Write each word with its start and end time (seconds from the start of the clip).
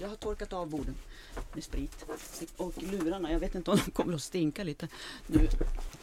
Jag 0.00 0.08
har 0.08 0.16
torkat 0.16 0.52
av 0.52 0.70
borden 0.70 0.94
med 1.54 1.64
sprit. 1.64 2.04
Och 2.56 2.82
lurarna, 2.82 3.32
jag 3.32 3.40
vet 3.40 3.54
inte 3.54 3.70
om 3.70 3.78
de 3.84 3.90
kommer 3.90 4.14
att 4.14 4.22
stinka 4.22 4.64
lite 4.64 4.88
nu. 5.26 5.48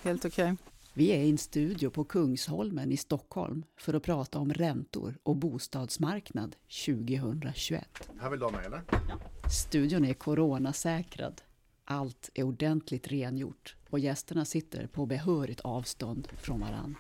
Helt 0.03 0.25
okej. 0.25 0.53
Okay. 0.53 0.55
Vi 0.93 1.11
är 1.11 1.17
i 1.17 1.29
en 1.29 1.37
studio 1.37 1.89
på 1.89 2.03
Kungsholmen 2.03 2.91
i 2.91 2.97
Stockholm 2.97 3.63
för 3.77 3.93
att 3.93 4.03
prata 4.03 4.39
om 4.39 4.53
räntor 4.53 5.17
och 5.23 5.35
bostadsmarknad 5.35 6.55
2021. 6.85 8.09
Här 8.19 8.29
vill 8.29 8.39
du 8.39 8.45
ha 8.45 8.51
mig 8.51 8.65
eller? 8.65 8.81
Ja. 8.89 9.19
Studion 9.49 10.05
är 10.05 10.13
coronasäkrad. 10.13 11.41
Allt 11.85 12.29
är 12.33 12.43
ordentligt 12.43 13.07
rengjort 13.07 13.75
och 13.89 13.99
gästerna 13.99 14.45
sitter 14.45 14.87
på 14.87 15.05
behörigt 15.05 15.59
avstånd 15.59 16.27
från 16.41 16.59
varann. 16.59 16.95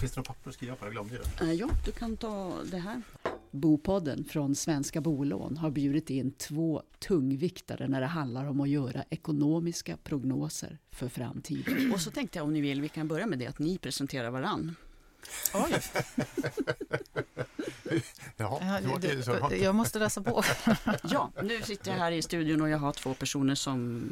Finns 0.00 0.12
det 0.12 0.18
några 0.18 0.28
papper 0.28 0.50
att 0.50 0.54
skriva 0.54 0.76
på? 0.76 0.86
Jag 0.86 0.92
glömde 0.92 1.18
det. 1.18 1.44
Uh, 1.44 1.52
ja, 1.52 1.68
du 1.84 1.92
kan 1.92 2.16
ta 2.16 2.52
det 2.70 2.78
här. 2.78 3.02
Bopodden 3.56 4.24
från 4.24 4.54
Svenska 4.54 5.00
Bolån 5.00 5.56
har 5.56 5.70
bjudit 5.70 6.10
in 6.10 6.32
två 6.32 6.82
tungviktare 6.98 7.88
när 7.88 8.00
det 8.00 8.06
handlar 8.06 8.44
om 8.44 8.60
att 8.60 8.68
göra 8.68 9.04
ekonomiska 9.10 9.96
prognoser 9.96 10.78
för 10.90 11.08
framtiden. 11.08 11.90
Och 11.94 12.00
så 12.00 12.10
tänkte 12.10 12.38
jag 12.38 12.44
om 12.44 12.52
ni 12.52 12.60
vill, 12.60 12.80
vi 12.80 12.88
kan 12.88 13.08
börja 13.08 13.26
med 13.26 13.38
det 13.38 13.46
att 13.46 13.58
ni 13.58 13.78
presenterar 13.78 14.30
varann. 14.30 14.76
Oj! 15.54 15.74
Jaha, 18.36 18.80
ja, 18.80 19.54
jag 19.54 19.74
måste 19.74 19.98
läsa 19.98 20.22
på. 20.22 20.42
ja, 21.02 21.32
nu 21.42 21.62
sitter 21.62 21.90
jag 21.90 21.98
här 21.98 22.12
i 22.12 22.22
studion 22.22 22.60
och 22.60 22.68
jag 22.68 22.78
har 22.78 22.92
två 22.92 23.14
personer 23.14 23.54
som 23.54 24.08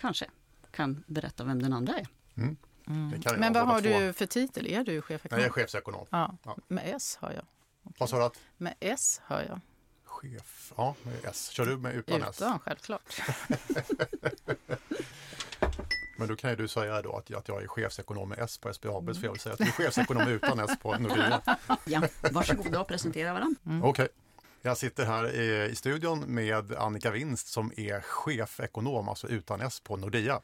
kanske 0.00 0.26
kan 0.70 1.04
berätta 1.06 1.44
vem 1.44 1.62
den 1.62 1.72
andra 1.72 1.94
är. 1.94 2.06
Mm. 2.36 2.56
Mm. 2.86 3.20
Men 3.38 3.52
vad 3.52 3.66
har 3.66 3.80
två. 3.80 3.88
du 3.88 4.12
för 4.12 4.26
titel? 4.26 4.66
Är 4.66 4.84
du 4.84 5.02
chefekonom? 5.02 5.38
Nej, 5.38 5.46
jag 5.46 5.58
är 5.58 5.62
chefsekonom. 5.62 6.06
Ja. 6.10 6.36
ja. 6.44 6.56
Med 6.68 6.82
S 6.96 7.18
har 7.20 7.32
jag. 7.32 7.44
Okay. 7.88 7.96
Vad 7.98 8.10
sa 8.10 8.18
du? 8.18 8.24
Att? 8.24 8.38
Med 8.56 8.74
S 8.80 9.20
hör 9.24 9.42
jag. 9.48 9.60
Chef, 10.04 10.72
ja 10.76 10.94
med 11.02 11.14
S. 11.24 11.48
Kör 11.48 11.66
du 11.66 11.76
med 11.76 11.94
utan, 11.94 12.22
S? 12.22 12.36
Utan, 12.36 12.58
självklart. 12.58 13.20
Men 16.18 16.28
då 16.28 16.36
kan 16.36 16.50
ju 16.50 16.56
du 16.56 16.68
säga 16.68 17.02
då 17.02 17.16
att, 17.16 17.34
att 17.34 17.48
jag 17.48 17.62
är 17.62 17.66
chefsekonom 17.66 18.28
med 18.28 18.38
S 18.38 18.58
på 18.58 18.72
SBAB, 18.72 19.02
mm. 19.02 19.14
så 19.14 19.26
jag 19.26 19.32
vill 19.32 19.40
säga 19.40 19.52
att 19.52 19.58
du 19.58 19.64
är 19.64 19.70
chefsekonom 19.70 20.28
utan 20.28 20.60
S 20.60 20.70
på 20.82 20.98
Nordea. 20.98 21.40
Ja, 21.84 22.02
varsågoda 22.32 22.80
och 22.80 22.88
presentera 22.88 23.32
varandra. 23.32 23.60
Mm. 23.66 23.84
Okej. 23.84 24.04
Okay. 24.04 24.08
Jag 24.62 24.76
sitter 24.76 25.04
här 25.04 25.34
i, 25.34 25.70
i 25.70 25.74
studion 25.74 26.20
med 26.20 26.72
Annika 26.72 27.10
Winst 27.10 27.48
som 27.48 27.72
är 27.76 28.00
chefekonom, 28.00 29.08
alltså 29.08 29.28
utan 29.28 29.60
S 29.60 29.80
på 29.80 29.96
Nordea. 29.96 30.40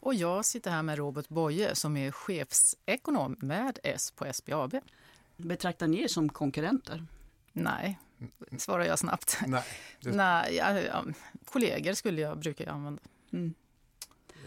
Och 0.00 0.14
jag 0.14 0.44
sitter 0.44 0.70
här 0.70 0.82
med 0.82 0.98
Robert 0.98 1.28
Boye 1.28 1.74
som 1.74 1.96
är 1.96 2.10
chefsekonom 2.10 3.36
med 3.38 3.78
S 3.82 4.10
på 4.10 4.32
SBAB. 4.32 4.74
Betraktar 5.38 5.86
ni 5.86 6.02
er 6.02 6.08
som 6.08 6.28
konkurrenter? 6.28 7.06
Nej, 7.52 7.98
svarar 8.58 8.84
jag 8.84 8.98
snabbt. 8.98 9.38
Nej, 9.46 9.64
det... 10.00 10.10
Nej 10.10 10.56
ja, 10.56 10.80
ja, 10.80 11.04
kollegor 11.44 11.92
skulle 11.92 12.20
jag 12.20 12.38
brukar 12.38 12.66
använda. 12.66 13.02
Mm. 13.32 13.54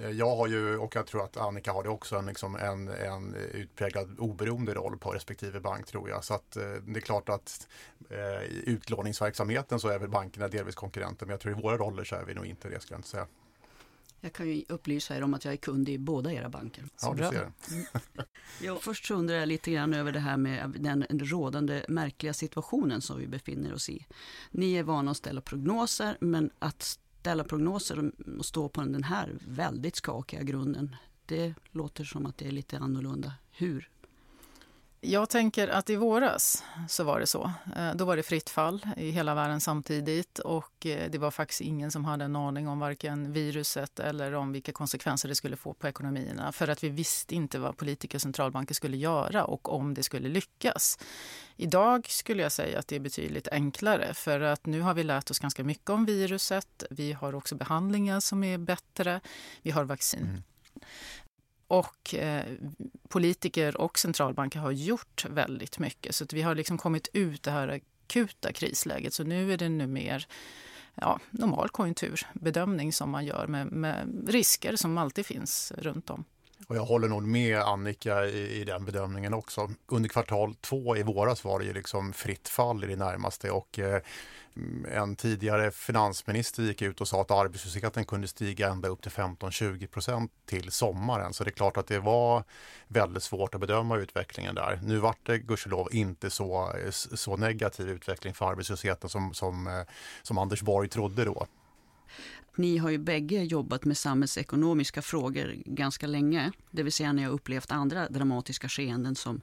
Eh, 0.02 0.10
jag 0.10 0.36
har 0.36 0.48
ju, 0.48 0.78
och 0.78 0.96
jag 0.96 1.08
tror 1.08 1.24
att 1.24 1.38
Annika 1.38 1.72
har 1.72 1.84
det 1.84 1.90
också, 1.90 2.16
en, 2.16 2.26
liksom 2.26 2.56
en, 2.56 2.88
en 2.88 3.36
utpräglad 3.36 4.20
oberoende 4.20 4.74
roll 4.74 4.98
på 4.98 5.12
respektive 5.12 5.60
bank 5.60 5.86
tror 5.86 6.10
jag. 6.10 6.24
Så 6.24 6.34
att, 6.34 6.56
eh, 6.56 6.64
det 6.64 7.00
är 7.00 7.02
klart 7.02 7.30
att 7.30 7.68
eh, 8.10 8.44
i 8.44 8.64
utlåningsverksamheten 8.66 9.80
så 9.80 9.88
är 9.88 10.00
väl 10.00 10.10
bankerna 10.10 10.48
delvis 10.48 10.76
konkurrenter, 10.76 11.26
men 11.26 11.32
jag 11.34 11.40
tror 11.40 11.60
i 11.60 11.62
våra 11.62 11.78
roller 11.78 12.04
så 12.04 12.16
är 12.16 12.26
vi 12.26 12.34
nog 12.34 12.46
inte 12.46 12.70
det, 12.70 12.80
ska 12.80 12.94
jag 12.94 13.00
inte 13.00 13.10
säga. 13.10 13.28
Jag 14.22 14.34
kan 14.34 14.50
ju 14.50 14.64
upplysa 14.70 15.18
er 15.18 15.24
om 15.24 15.34
att 15.34 15.46
jag 15.46 15.54
är 15.54 15.58
kund 15.58 15.90
i 15.90 15.98
båda 15.98 16.34
era 16.34 16.50
banker. 16.50 16.86
Ja, 17.02 17.14
du 17.14 17.24
ser. 17.24 17.52
Mm. 17.72 17.86
jo, 18.62 18.78
först 18.82 19.06
så 19.06 19.16
undrar 19.16 19.36
jag 19.36 19.48
lite 19.48 19.72
grann 19.72 19.94
över 19.94 20.12
det 20.12 20.20
här 20.20 20.38
med 20.38 20.76
den 20.80 21.06
rådande 21.10 21.86
märkliga 21.88 22.34
situationen 22.34 23.02
som 23.02 23.20
vi 23.20 23.28
befinner 23.28 23.74
oss 23.74 23.90
i. 23.90 24.06
Ni 24.52 24.74
är 24.74 24.84
vana 24.84 25.12
att 25.12 25.18
ställa 25.18 25.42
prognoser, 25.42 26.18
men 26.22 26.52
att 26.60 26.82
ställa 26.82 27.44
prognoser 27.44 28.12
och 28.38 28.46
stå 28.46 28.70
på 28.70 28.82
den 28.82 29.04
här 29.04 29.38
väldigt 29.48 29.96
skakiga 29.96 30.44
grunden, 30.44 30.96
det 31.26 31.54
låter 31.72 32.04
som 32.04 32.26
att 32.26 32.38
det 32.38 32.48
är 32.48 32.52
lite 32.52 32.78
annorlunda. 32.78 33.34
Hur 33.52 33.90
jag 35.04 35.30
tänker 35.30 35.68
att 35.68 35.90
i 35.90 35.96
våras 35.96 36.64
så 36.90 37.04
var 37.04 37.20
det 37.20 37.28
så. 37.28 37.52
Eh, 37.76 37.96
då 37.96 38.06
var 38.06 38.16
det 38.16 38.24
fritt 38.24 38.50
fall 38.50 38.86
i 38.98 39.12
hela 39.12 39.36
världen 39.36 39.62
samtidigt 39.62 40.40
och 40.40 40.86
eh, 40.86 41.12
det 41.12 41.18
var 41.18 41.32
faktiskt 41.32 41.62
ingen 41.62 41.92
som 41.92 42.06
hade 42.06 42.26
en 42.26 42.36
aning 42.36 42.68
om 42.68 42.80
varken 42.80 43.34
viruset 43.34 44.00
eller 44.00 44.34
om 44.34 44.52
vilka 44.52 44.72
konsekvenser 44.72 45.30
det 45.30 45.36
skulle 45.36 45.56
få 45.56 45.74
på 45.74 45.88
ekonomierna. 45.88 46.52
För 46.52 46.68
att 46.68 46.84
vi 46.84 46.90
visste 46.90 47.36
inte 47.36 47.60
vad 47.60 47.78
politiker 47.78 48.18
och 48.18 48.22
centralbanker 48.22 48.74
skulle 48.74 48.98
göra 48.98 49.46
och 49.46 49.74
om 49.74 49.94
det 49.94 50.04
skulle 50.04 50.30
lyckas. 50.30 51.00
Idag 51.56 52.10
skulle 52.10 52.44
jag 52.44 52.52
säga 52.52 52.80
att 52.80 52.88
det 52.88 52.96
är 52.96 53.00
betydligt 53.00 53.48
enklare 53.48 54.14
för 54.14 54.40
att 54.40 54.66
nu 54.66 54.82
har 54.82 54.94
vi 54.94 55.04
lärt 55.04 55.32
oss 55.32 55.40
ganska 55.40 55.64
mycket 55.64 55.90
om 55.90 56.06
viruset. 56.06 56.84
Vi 56.90 57.14
har 57.14 57.36
också 57.36 57.56
behandlingar 57.56 58.20
som 58.20 58.44
är 58.44 58.58
bättre. 58.58 59.22
Vi 59.62 59.72
har 59.72 59.84
vaccin. 59.84 60.22
Mm. 60.22 60.44
Och 61.72 62.16
eh, 62.16 62.46
politiker 63.10 63.78
och 63.78 64.00
centralbanker 64.00 64.60
har 64.60 64.72
gjort 64.72 65.26
väldigt 65.30 65.80
mycket. 65.80 66.16
Så 66.16 66.26
vi 66.32 66.42
har 66.42 66.56
liksom 66.56 66.78
kommit 66.78 67.08
ut 67.14 67.44
det 67.44 67.52
här 67.52 67.68
akuta 68.08 68.54
krisläget. 68.54 69.14
Så 69.14 69.24
nu 69.24 69.54
är 69.54 69.58
det 69.58 69.70
nu 69.70 69.88
mer 69.88 70.28
ja, 70.96 71.20
normal 71.30 71.70
konjunkturbedömning 71.70 72.94
som 72.94 73.10
man 73.10 73.26
gör 73.26 73.48
med, 73.48 73.68
med 73.68 74.26
risker 74.28 74.76
som 74.76 74.98
alltid 74.98 75.26
finns 75.26 75.72
runt 75.78 76.10
om. 76.10 76.26
Och 76.68 76.76
jag 76.76 76.86
håller 76.86 77.08
nog 77.08 77.24
med 77.24 77.60
Annika 77.60 78.26
i, 78.26 78.62
i, 78.62 78.64
den 78.64 78.86
bedömningen 78.86 79.34
också. 79.34 79.70
Under 79.88 80.10
kvartal 80.10 80.56
två 80.62 80.98
i 80.98 81.04
våras 81.04 81.44
var 81.44 81.60
det 81.60 81.66
ju 81.66 81.74
liksom 81.74 82.14
fritt 82.14 82.50
fall 82.50 82.84
i 82.84 82.88
det 82.88 82.96
närmaste 82.96 83.52
och 83.52 83.80
eh, 83.80 84.02
en 84.92 85.16
tidigare 85.16 85.72
finansminister 85.72 86.64
gick 86.64 86.82
ut 86.82 87.02
och 87.02 87.08
sa 87.08 87.22
att 87.22 87.32
arbetslösheten 87.32 88.06
kunde 88.06 88.28
stiga 88.28 88.70
ända 88.70 88.90
upp 88.90 89.02
till 89.02 89.12
15-20 89.12 89.88
procent 89.88 90.32
till 90.46 90.72
sommaren. 90.72 91.34
Så 91.34 91.44
det 91.44 91.50
är 91.50 91.52
klart 91.52 91.78
att 91.78 91.88
det 91.88 92.00
var 92.00 92.44
väldigt 92.88 93.24
svårt 93.24 93.56
att 93.56 93.62
bedöma 93.62 93.98
utvecklingen 93.98 94.56
där. 94.56 94.80
Nu 94.84 94.98
vart 94.98 95.26
det 95.26 95.38
gudskelov 95.38 95.88
inte 95.92 96.30
så, 96.30 96.74
eh, 96.78 96.90
så 96.92 97.38
negativ 97.38 97.90
utveckling 97.90 98.34
för 98.34 98.46
arbetslösheten 98.52 99.10
som, 99.10 99.34
som, 99.34 99.68
eh, 99.68 99.82
som 100.22 100.38
Anders 100.38 100.62
Borg 100.62 100.90
trodde 100.90 101.26
då. 101.26 101.48
Ni 102.56 102.78
har 102.78 102.90
ju 102.90 102.98
bägge 102.98 103.44
jobbat 103.44 103.86
med 103.86 103.98
samhällsekonomiska 103.98 105.02
frågor 105.02 105.56
ganska 105.66 106.08
länge. 106.08 106.52
Det 106.72 106.84
vill 106.84 106.94
säga 106.94 107.14
ni 107.14 107.24
har 107.24 107.32
upplevt 107.32 107.72
andra 107.72 108.10
dramatiska 108.10 108.70
skeenden 108.70 109.16
som 109.16 109.42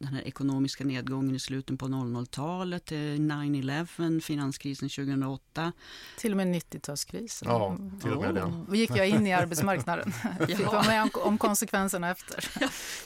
den 0.00 0.14
här 0.14 0.22
ekonomiska 0.22 0.84
nedgången 0.84 1.34
i 1.34 1.38
slutet 1.38 1.78
på 1.78 1.86
00-talet, 1.86 2.90
9-11, 2.90 4.20
finanskrisen 4.20 4.88
2008. 4.88 5.72
Till 6.18 6.30
och 6.30 6.36
med 6.36 6.46
90-talskrisen. 6.46 7.44
Ja, 7.44 7.78
till 8.00 8.12
och 8.12 8.22
med 8.22 8.34
den. 8.34 8.66
Då 8.68 8.74
gick 8.74 8.90
jag 8.90 9.08
in 9.08 9.26
i 9.26 9.32
arbetsmarknaden. 9.32 10.12
Fick 10.46 10.66
vara 10.66 10.82
med 10.82 11.02
om, 11.02 11.10
om 11.14 11.38
konsekvenserna 11.38 12.10
efter. 12.10 12.48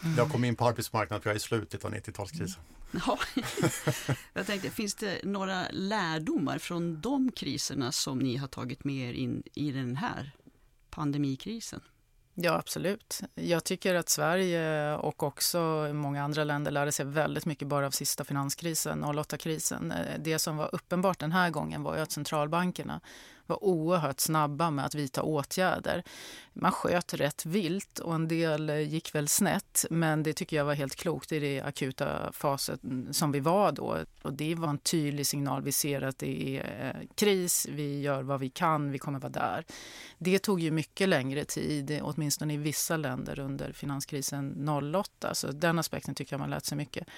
Mm. 0.02 0.16
Jag 0.16 0.30
kom 0.30 0.44
in 0.44 0.56
på 0.56 0.66
arbetsmarknaden 0.66 1.22
för 1.22 1.30
jag 1.30 1.34
är 1.34 1.38
i 1.38 1.40
slutet 1.40 1.84
av 1.84 1.94
90-talskrisen. 1.94 2.58
Ja. 3.06 3.18
Jag 4.32 4.46
tänkte, 4.46 4.70
finns 4.70 4.94
det 4.94 5.24
några 5.24 5.66
lärdomar 5.70 6.58
från 6.58 7.00
de 7.00 7.32
kriserna 7.32 7.92
som 7.92 8.18
ni 8.18 8.36
har 8.36 8.48
tagit 8.48 8.84
med 8.84 9.08
er 9.08 9.12
in 9.12 9.42
i 9.54 9.72
den 9.72 9.96
här 9.96 10.30
pandemikrisen? 10.90 11.80
Ja, 12.34 12.52
absolut. 12.52 13.20
Jag 13.34 13.64
tycker 13.64 13.94
att 13.94 14.08
Sverige 14.08 14.94
och 14.94 15.22
också 15.22 15.58
många 15.92 16.22
andra 16.22 16.44
länder 16.44 16.70
lärde 16.70 16.92
sig 16.92 17.06
väldigt 17.06 17.46
mycket 17.46 17.68
bara 17.68 17.86
av 17.86 17.90
sista 17.90 18.24
finanskrisen, 18.24 19.04
08-krisen. 19.04 19.92
Eh, 19.92 20.18
det 20.18 20.38
som 20.38 20.56
var 20.56 20.74
uppenbart 20.74 21.18
den 21.18 21.32
här 21.32 21.50
gången 21.50 21.82
var 21.82 21.96
ju 21.96 22.02
att 22.02 22.12
centralbankerna 22.12 23.00
var 23.46 23.64
oerhört 23.64 24.20
snabba 24.20 24.70
med 24.70 24.84
att 24.84 24.94
vidta 24.94 25.22
åtgärder. 25.22 26.02
Man 26.52 26.72
sköt 26.72 27.14
rätt 27.14 27.46
vilt 27.46 27.98
och 27.98 28.14
en 28.14 28.28
del 28.28 28.70
eh, 28.70 28.80
gick 28.80 29.14
väl 29.14 29.28
snett, 29.28 29.84
men 29.90 30.22
det 30.22 30.32
tycker 30.32 30.56
jag 30.56 30.64
var 30.64 30.74
helt 30.74 30.96
klokt 30.96 31.32
i 31.32 31.38
det 31.38 31.60
akuta 31.60 32.32
fasen 32.32 33.08
som 33.12 33.32
vi 33.32 33.40
var 33.40 33.72
då. 33.72 33.98
Och 34.22 34.32
det 34.32 34.54
var 34.54 34.68
en 34.68 34.78
tydlig 34.78 35.26
signal. 35.26 35.62
Vi 35.62 35.72
ser 35.72 36.02
att 36.02 36.18
det 36.18 36.58
är 36.58 36.94
eh, 36.96 37.08
kris, 37.14 37.66
vi 37.70 38.00
gör 38.00 38.22
vad 38.22 38.40
vi 38.40 38.50
kan, 38.50 38.90
vi 38.90 38.98
kommer 38.98 39.18
vara 39.18 39.32
där. 39.32 39.64
Det 40.18 40.38
tog 40.38 40.60
ju 40.60 40.70
mycket 40.70 41.08
längre 41.08 41.44
tid, 41.44 42.00
åtminstone 42.02 42.54
i 42.54 42.56
vissa 42.56 42.96
länder 42.96 43.38
under 43.38 43.72
finanskrisen 43.72 44.68
08. 44.94 45.34
Så 45.34 45.46
den 45.46 45.78
aspekten 45.78 46.14
tycker 46.14 46.32
jag 46.32 46.40
man 46.40 46.50
lärt 46.50 46.64
sig 46.64 46.76
mycket. 46.78 47.08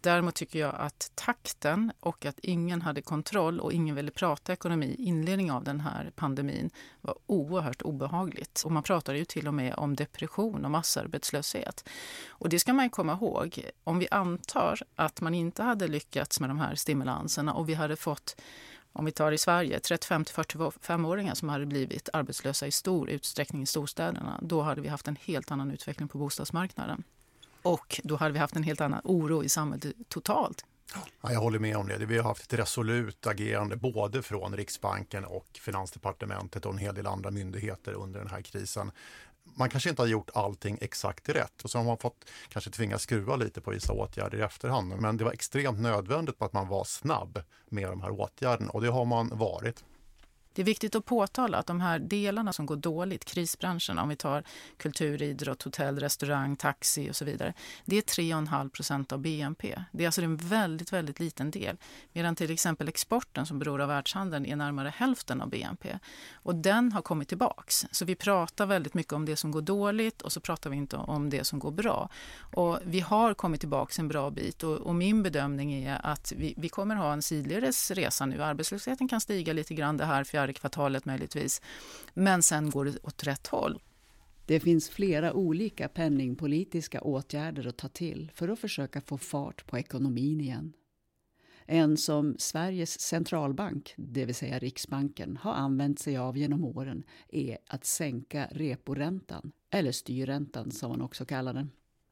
Däremot 0.00 0.34
tycker 0.34 0.58
jag 0.58 0.74
att 0.74 1.12
takten 1.14 1.92
och 2.00 2.26
att 2.26 2.38
ingen 2.38 2.82
hade 2.82 3.02
kontroll 3.02 3.60
och 3.60 3.72
ingen 3.72 3.94
ville 3.94 4.10
prata 4.10 4.52
ekonomi 4.52 4.96
i 4.98 5.04
inledningen 5.04 5.54
av 5.54 5.64
den 5.66 5.80
här 5.80 6.12
pandemin 6.16 6.70
var 7.00 7.14
oerhört 7.26 7.82
obehagligt. 7.82 8.62
Och 8.64 8.72
man 8.72 8.82
pratade 8.82 9.18
ju 9.18 9.24
till 9.24 9.48
och 9.48 9.54
med 9.54 9.74
om 9.76 9.96
depression 9.96 10.64
och 10.64 10.70
massarbetslöshet. 10.70 11.88
Och 12.28 12.48
det 12.48 12.58
ska 12.58 12.72
man 12.72 12.90
komma 12.90 13.12
ihåg. 13.12 13.70
Om 13.84 13.98
vi 13.98 14.08
antar 14.10 14.80
att 14.96 15.20
man 15.20 15.34
inte 15.34 15.62
hade 15.62 15.88
lyckats 15.88 16.40
med 16.40 16.50
de 16.50 16.58
här 16.58 16.74
stimulanserna 16.74 17.54
och 17.54 17.68
vi 17.68 17.74
hade 17.74 17.96
fått 17.96 18.36
om 18.92 19.04
vi 19.04 19.12
tar 19.12 19.32
i 19.32 19.38
Sverige, 19.38 19.80
35 19.80 20.24
45-åringar 20.24 21.34
som 21.34 21.48
hade 21.48 21.66
blivit 21.66 22.08
arbetslösa 22.12 22.66
i 22.66 22.70
stor 22.70 23.10
utsträckning 23.10 23.62
i 23.62 23.66
storstäderna, 23.66 24.38
då 24.42 24.62
hade 24.62 24.80
vi 24.80 24.88
haft 24.88 25.08
en 25.08 25.16
helt 25.16 25.50
annan 25.50 25.70
utveckling 25.70 26.08
på 26.08 26.18
bostadsmarknaden. 26.18 27.02
Och 27.62 28.00
då 28.04 28.16
hade 28.16 28.32
vi 28.32 28.38
haft 28.38 28.56
en 28.56 28.62
helt 28.62 28.80
annan 28.80 29.00
oro 29.04 29.44
i 29.44 29.48
samhället 29.48 29.92
totalt 30.08 30.64
Ja, 30.94 31.32
jag 31.32 31.40
håller 31.40 31.58
med 31.58 31.76
om 31.76 31.88
det. 31.88 32.06
Vi 32.06 32.16
har 32.16 32.24
haft 32.24 32.52
ett 32.52 32.58
resolut 32.58 33.26
agerande 33.26 33.76
både 33.76 34.22
från 34.22 34.56
Riksbanken 34.56 35.24
och 35.24 35.46
Finansdepartementet 35.60 36.66
och 36.66 36.72
en 36.72 36.78
hel 36.78 36.94
del 36.94 37.06
andra 37.06 37.30
myndigheter 37.30 37.92
under 37.92 38.20
den 38.20 38.30
här 38.30 38.42
krisen. 38.42 38.90
Man 39.54 39.70
kanske 39.70 39.90
inte 39.90 40.02
har 40.02 40.06
gjort 40.06 40.30
allting 40.34 40.78
exakt 40.80 41.28
rätt 41.28 41.62
och 41.62 41.70
så 41.70 41.78
har 41.78 41.84
man 41.84 41.98
fått 41.98 42.30
kanske 42.48 42.70
tvingas 42.70 43.02
skruva 43.02 43.36
lite 43.36 43.60
på 43.60 43.70
vissa 43.70 43.92
åtgärder 43.92 44.38
i 44.38 44.42
efterhand. 44.42 44.94
Men 45.00 45.16
det 45.16 45.24
var 45.24 45.32
extremt 45.32 45.80
nödvändigt 45.80 46.42
att 46.42 46.52
man 46.52 46.68
var 46.68 46.84
snabb 46.84 47.42
med 47.68 47.88
de 47.88 48.02
här 48.02 48.10
åtgärderna 48.10 48.70
och 48.70 48.82
det 48.82 48.88
har 48.88 49.04
man 49.04 49.28
varit. 49.28 49.84
Det 50.56 50.62
är 50.62 50.66
viktigt 50.66 50.94
att 50.94 51.04
påtala 51.04 51.58
att 51.58 51.66
de 51.66 51.80
här 51.80 51.98
delarna 51.98 52.52
som 52.52 52.66
går 52.66 52.76
dåligt, 52.76 53.24
krisbranscherna, 53.24 54.02
om 54.02 54.08
vi 54.08 54.16
tar 54.16 54.42
kultur, 54.76 55.22
idrott, 55.22 55.62
hotell, 55.62 55.98
restaurang, 55.98 56.56
taxi 56.56 57.10
och 57.10 57.16
så 57.16 57.24
vidare, 57.24 57.54
det 57.84 57.96
är 57.96 58.02
3,5 58.02 58.68
procent 58.70 59.12
av 59.12 59.18
BNP. 59.18 59.82
Det 59.92 60.04
är 60.04 60.08
alltså 60.08 60.22
en 60.22 60.36
väldigt, 60.36 60.92
väldigt 60.92 61.20
liten 61.20 61.50
del. 61.50 61.76
Medan 62.12 62.36
till 62.36 62.50
exempel 62.50 62.88
exporten 62.88 63.46
som 63.46 63.58
beror 63.58 63.80
av 63.80 63.88
världshandeln 63.88 64.46
är 64.46 64.56
närmare 64.56 64.92
hälften 64.96 65.42
av 65.42 65.48
BNP. 65.48 65.98
Och 66.34 66.54
den 66.54 66.92
har 66.92 67.02
kommit 67.02 67.28
tillbaks. 67.28 67.86
Så 67.90 68.04
vi 68.04 68.14
pratar 68.14 68.66
väldigt 68.66 68.94
mycket 68.94 69.12
om 69.12 69.24
det 69.24 69.36
som 69.36 69.50
går 69.50 69.62
dåligt 69.62 70.22
och 70.22 70.32
så 70.32 70.40
pratar 70.40 70.70
vi 70.70 70.76
inte 70.76 70.96
om 70.96 71.30
det 71.30 71.44
som 71.44 71.58
går 71.58 71.70
bra. 71.70 72.08
Och 72.54 72.78
vi 72.84 73.00
har 73.00 73.34
kommit 73.34 73.60
tillbaks 73.60 73.98
en 73.98 74.08
bra 74.08 74.30
bit 74.30 74.62
och, 74.62 74.76
och 74.76 74.94
min 74.94 75.22
bedömning 75.22 75.74
är 75.84 76.00
att 76.06 76.32
vi, 76.36 76.54
vi 76.56 76.68
kommer 76.68 76.94
ha 76.96 77.12
en 77.12 77.22
sidledes 77.22 77.90
resa 77.90 78.26
nu. 78.26 78.42
Arbetslösheten 78.42 79.08
kan 79.08 79.20
stiga 79.20 79.52
lite 79.52 79.74
grann 79.74 79.96
det 79.96 80.04
här 80.04 80.24
fjärde 80.24 80.45
kvartalet 80.52 81.04
möjligtvis. 81.04 81.62
Men 82.14 82.42
sen 82.42 82.70
går 82.70 82.84
det 82.84 82.98
åt 83.02 83.26
rätt 83.26 83.46
håll. 83.46 83.80
Det 84.46 84.60
finns 84.60 84.88
flera 84.88 85.32
olika 85.32 85.88
penningpolitiska 85.88 87.00
åtgärder 87.00 87.66
att 87.66 87.76
ta 87.76 87.88
till 87.88 88.30
för 88.34 88.48
att 88.48 88.58
försöka 88.58 89.00
få 89.00 89.18
fart 89.18 89.66
på 89.66 89.78
ekonomin 89.78 90.40
igen. 90.40 90.72
En 91.68 91.96
som 91.96 92.34
Sveriges 92.38 93.00
centralbank, 93.00 93.94
det 93.96 94.24
vill 94.24 94.34
säga 94.34 94.58
Riksbanken, 94.58 95.36
har 95.36 95.52
använt 95.52 95.98
sig 95.98 96.16
av 96.16 96.36
genom 96.36 96.64
åren 96.64 97.02
är 97.28 97.58
att 97.66 97.84
sänka 97.84 98.48
reporäntan, 98.50 99.52
eller 99.70 99.92
styrräntan 99.92 100.70
som 100.70 100.90
man 100.90 101.02
också 101.02 101.24
kallar 101.24 101.54
den. 101.54 101.70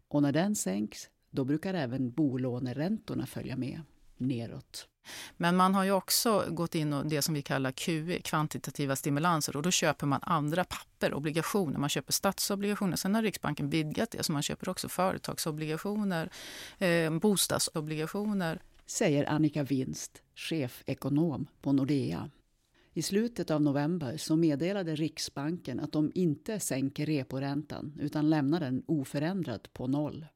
Och 0.08 0.22
när 0.22 0.32
den 0.32 0.54
sänks, 0.54 1.08
då 1.30 1.44
brukar 1.44 1.75
även 1.75 2.10
bolåneräntorna 2.10 3.26
följa 3.26 3.56
med 3.56 3.80
neråt. 4.16 4.88
Men 5.36 5.56
man 5.56 5.74
har 5.74 5.84
ju 5.84 5.92
också 5.92 6.44
gått 6.48 6.74
in 6.74 6.92
och 6.92 7.06
det 7.06 7.22
som 7.22 7.34
vi 7.34 7.42
kallar 7.42 7.72
QE, 7.72 8.20
kvantitativa 8.20 8.96
stimulanser 8.96 9.56
och 9.56 9.62
då 9.62 9.70
köper 9.70 10.06
man 10.06 10.20
andra 10.22 10.64
papper, 10.64 11.14
obligationer. 11.14 11.78
Man 11.78 11.88
köper 11.88 12.12
statsobligationer. 12.12 12.96
Sen 12.96 13.14
har 13.14 13.22
Riksbanken 13.22 13.70
vidgat 13.70 14.10
det 14.10 14.22
så 14.22 14.32
man 14.32 14.42
köper 14.42 14.68
också 14.68 14.88
företagsobligationer, 14.88 16.30
eh, 16.78 17.18
bostadsobligationer. 17.18 18.62
Säger 18.86 19.30
Annika 19.30 19.62
Winst, 19.62 20.22
chefekonom 20.34 21.46
på 21.60 21.72
Nordea. 21.72 22.30
I 22.96 23.02
slutet 23.02 23.50
av 23.50 23.62
november 23.62 24.16
så 24.16 24.36
meddelade 24.36 24.94
Riksbanken 24.94 25.80
att 25.80 25.92
de 25.92 26.12
inte 26.14 26.60
sänker 26.60 27.06
reporäntan 27.06 27.92
utan 28.00 28.30
lämnar 28.30 28.60
den 28.60 28.82
oförändrad 28.86 29.68
på 29.72 29.86
noll. 29.86 30.26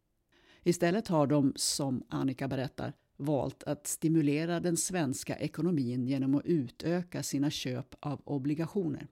Istället 0.63 1.09
har 1.09 1.27
de, 1.27 1.53
som 1.57 2.03
Annika 2.09 2.49
berättar, 2.49 2.93
valt 3.19 3.63
att 3.63 3.87
stimulera 3.87 4.61
den 4.61 4.77
svenska 4.77 5.37
ekonomin 5.37 6.07
genom 6.07 6.35
att 6.35 6.45
utöka 6.45 7.23
sina 7.23 7.51
köp 7.51 7.95
av 8.01 8.21
obligationer. 8.25 9.09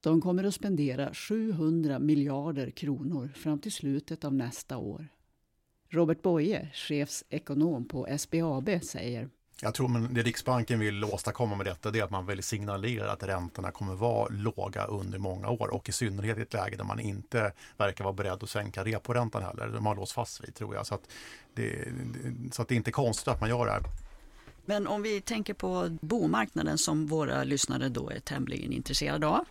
De 0.00 0.20
kommer 0.20 0.44
att 0.44 0.54
spendera 0.54 1.14
700 1.14 1.98
miljarder 1.98 2.70
kronor 2.70 3.28
fram 3.34 3.58
till 3.58 3.72
slutet 3.72 4.24
av 4.24 4.34
nästa 4.34 4.76
år. 4.76 5.08
Robert 5.88 6.22
Boye, 6.22 6.70
chefsekonom 6.72 7.84
på 7.84 8.18
SBAB, 8.18 8.70
säger 8.82 9.28
jag 9.60 9.74
tror 9.74 9.88
men 9.88 10.14
det 10.14 10.22
Riksbanken 10.22 10.78
vill 10.78 11.04
åstadkomma 11.04 11.56
med 11.56 11.66
detta 11.66 11.90
det 11.90 11.98
är 11.98 12.04
att 12.04 12.10
man 12.10 12.26
vill 12.26 12.42
signalera 12.42 13.12
att 13.12 13.22
räntorna 13.22 13.70
kommer 13.70 13.94
vara 13.94 14.28
låga 14.30 14.84
under 14.84 15.18
många 15.18 15.48
år 15.48 15.68
och 15.68 15.88
i 15.88 15.92
synnerhet 15.92 16.38
i 16.38 16.42
ett 16.42 16.52
läge 16.52 16.76
där 16.76 16.84
man 16.84 17.00
inte 17.00 17.52
verkar 17.76 18.04
vara 18.04 18.14
beredd 18.14 18.42
att 18.42 18.50
sänka 18.50 18.84
reporäntan 18.84 19.42
heller. 19.42 19.68
De 19.68 19.86
har 19.86 19.94
låst 19.96 20.12
fast 20.12 20.44
vid 20.44 20.54
tror 20.54 20.74
jag. 20.74 20.86
Så 20.86 20.94
att 20.94 21.02
det, 21.54 21.88
så 22.52 22.62
att 22.62 22.68
det 22.68 22.74
är 22.74 22.76
inte 22.76 22.92
konstigt 22.92 23.28
att 23.28 23.40
man 23.40 23.48
gör 23.48 23.66
det 23.66 23.72
här. 23.72 23.82
Men 24.64 24.86
om 24.86 25.02
vi 25.02 25.20
tänker 25.20 25.54
på 25.54 25.98
bomarknaden 26.00 26.78
som 26.78 27.06
våra 27.06 27.44
lyssnare 27.44 27.88
då 27.88 28.10
är 28.10 28.20
tämligen 28.20 28.72
intresserade 28.72 29.26
av. 29.26 29.44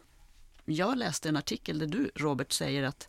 Jag 0.65 0.97
läste 0.97 1.29
en 1.29 1.37
artikel 1.37 1.79
där 1.79 1.87
du 1.87 2.11
Robert 2.15 2.51
säger 2.51 2.83
att 2.83 3.07